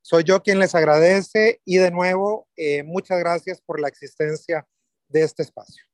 Soy 0.00 0.24
yo 0.24 0.42
quien 0.42 0.58
les 0.58 0.74
agradece 0.74 1.60
y 1.66 1.76
de 1.76 1.90
nuevo, 1.90 2.48
eh, 2.56 2.82
muchas 2.82 3.18
gracias 3.18 3.60
por 3.60 3.78
la 3.78 3.88
existencia 3.88 4.66
de 5.08 5.22
este 5.22 5.42
espacio. 5.42 5.84